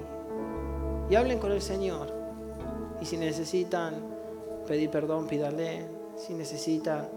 y 1.08 1.14
hablen 1.14 1.38
con 1.38 1.52
el 1.52 1.62
Señor. 1.62 2.12
Y 3.00 3.04
si 3.04 3.16
necesitan 3.16 3.94
pedir 4.66 4.90
perdón, 4.90 5.26
pídale. 5.26 5.86
Si 6.16 6.34
necesitan 6.34 7.08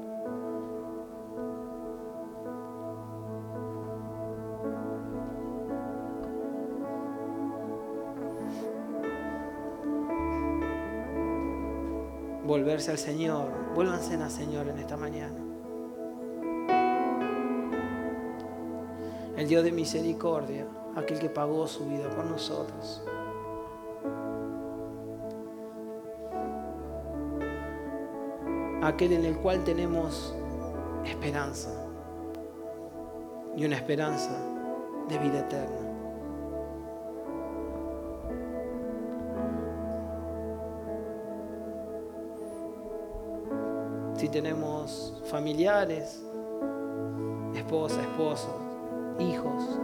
volverse 12.53 12.91
al 12.91 12.99
Señor, 12.99 13.49
vuélvanse 13.73 14.13
al 14.13 14.29
Señor 14.29 14.67
en 14.67 14.77
esta 14.77 14.95
mañana. 14.95 15.39
el 19.35 19.47
Dios 19.47 19.63
de 19.63 19.71
misericordia, 19.71 20.67
aquel 20.95 21.17
que 21.17 21.29
pagó 21.29 21.65
su 21.65 21.85
vida 21.87 22.07
por 22.11 22.25
nosotros. 22.25 23.03
Aquel 28.83 29.13
en 29.13 29.25
el 29.25 29.35
cual 29.37 29.63
tenemos 29.63 30.35
esperanza 31.03 31.71
y 33.57 33.65
una 33.65 33.77
esperanza 33.77 34.37
de 35.09 35.17
vida 35.17 35.39
eterna. 35.39 35.92
Tenemos 44.33 45.13
familiares, 45.25 46.19
esposa, 47.55 48.01
esposo, 48.01 48.49
hijos, 49.19 49.79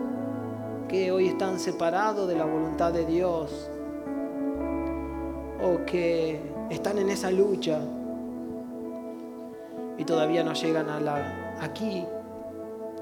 que 0.87 1.11
hoy 1.11 1.27
están 1.27 1.59
separados 1.59 2.27
de 2.27 2.35
la 2.35 2.45
voluntad 2.45 2.91
de 2.91 3.05
Dios 3.05 3.69
o 5.61 5.85
que 5.85 6.41
están 6.71 6.97
en 6.97 7.11
esa 7.11 7.29
lucha 7.29 7.79
y 9.99 10.03
todavía 10.03 10.43
no 10.43 10.53
llegan 10.53 10.89
a 10.89 10.99
la, 10.99 11.59
aquí, 11.61 12.03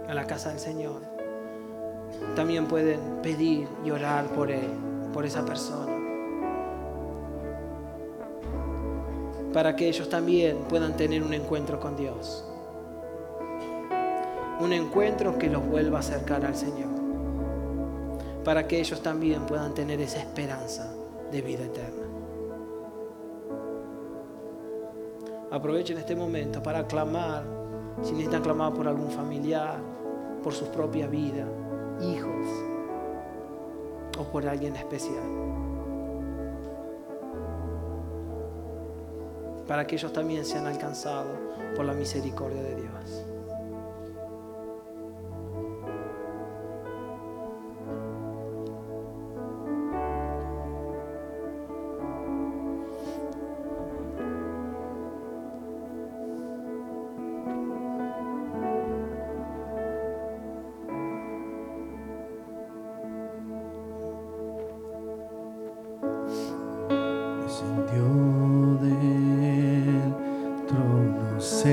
a 0.09 0.13
la 0.13 0.27
casa 0.27 0.49
del 0.49 0.59
Señor, 0.59 1.01
también 2.35 2.67
pueden 2.67 2.99
pedir 3.23 3.69
y 3.85 3.91
orar 3.91 4.25
por 4.25 4.51
él, 4.51 4.67
por 5.13 5.25
esa 5.25 5.45
persona. 5.45 5.96
Para 9.57 9.75
que 9.75 9.87
ellos 9.87 10.07
también 10.07 10.55
puedan 10.69 10.95
tener 10.95 11.23
un 11.23 11.33
encuentro 11.33 11.79
con 11.79 11.95
Dios. 11.95 12.45
Un 14.59 14.71
encuentro 14.71 15.39
que 15.39 15.49
los 15.49 15.65
vuelva 15.65 15.97
a 15.97 16.01
acercar 16.01 16.45
al 16.45 16.55
Señor. 16.55 16.91
Para 18.45 18.67
que 18.67 18.79
ellos 18.79 19.01
también 19.01 19.47
puedan 19.47 19.73
tener 19.73 19.99
esa 19.99 20.19
esperanza 20.19 20.93
de 21.31 21.41
vida 21.41 21.63
eterna. 21.63 22.05
Aprovechen 25.49 25.97
este 25.97 26.15
momento 26.15 26.61
para 26.61 26.85
clamar, 26.85 27.43
si 28.03 28.11
necesitan 28.11 28.43
clamar 28.43 28.75
por 28.75 28.87
algún 28.87 29.09
familiar, 29.09 29.79
por 30.43 30.53
su 30.53 30.65
propia 30.65 31.07
vida, 31.07 31.47
hijos 31.99 32.45
o 34.19 34.23
por 34.25 34.47
alguien 34.47 34.75
especial. 34.75 35.66
Para 39.67 39.85
que 39.85 39.95
ellos 39.95 40.13
también 40.13 40.45
sean 40.45 40.65
alcanzados 40.65 41.37
por 41.75 41.85
la 41.85 41.93
misericordia 41.93 42.61
de 42.61 42.75
Dios. 42.75 43.36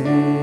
say. 0.03 0.34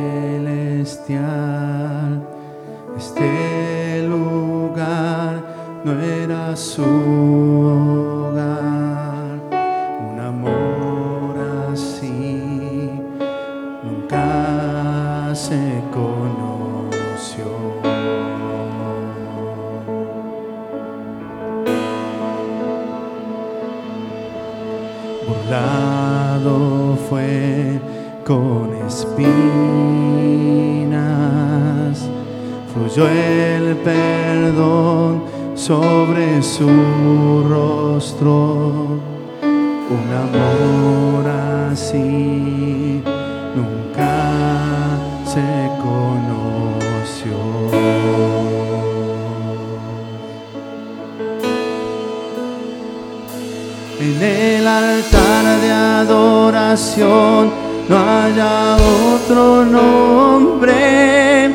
No 57.88 57.98
haya 57.98 58.78
otro 59.14 59.66
nombre. 59.66 61.54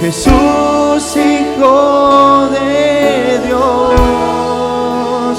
Jesús, 0.00 1.16
Hijo 1.16 2.48
de 2.50 3.40
Dios, 3.46 5.38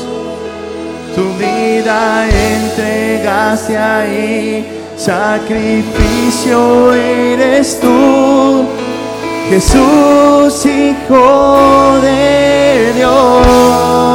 tu 1.16 1.24
vida 1.38 2.28
entregaste 2.28 3.78
ahí, 3.78 4.66
sacrificio 4.98 6.94
eres 6.94 7.80
tú. 7.80 8.66
Jesús, 9.50 10.66
Hijo 10.66 12.00
de 12.02 12.94
Dios, 12.96 14.06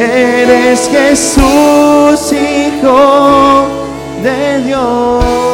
eres 0.00 0.88
Jesús, 0.90 2.32
Hijo 2.32 3.66
de 4.22 4.62
Dios. 4.64 5.49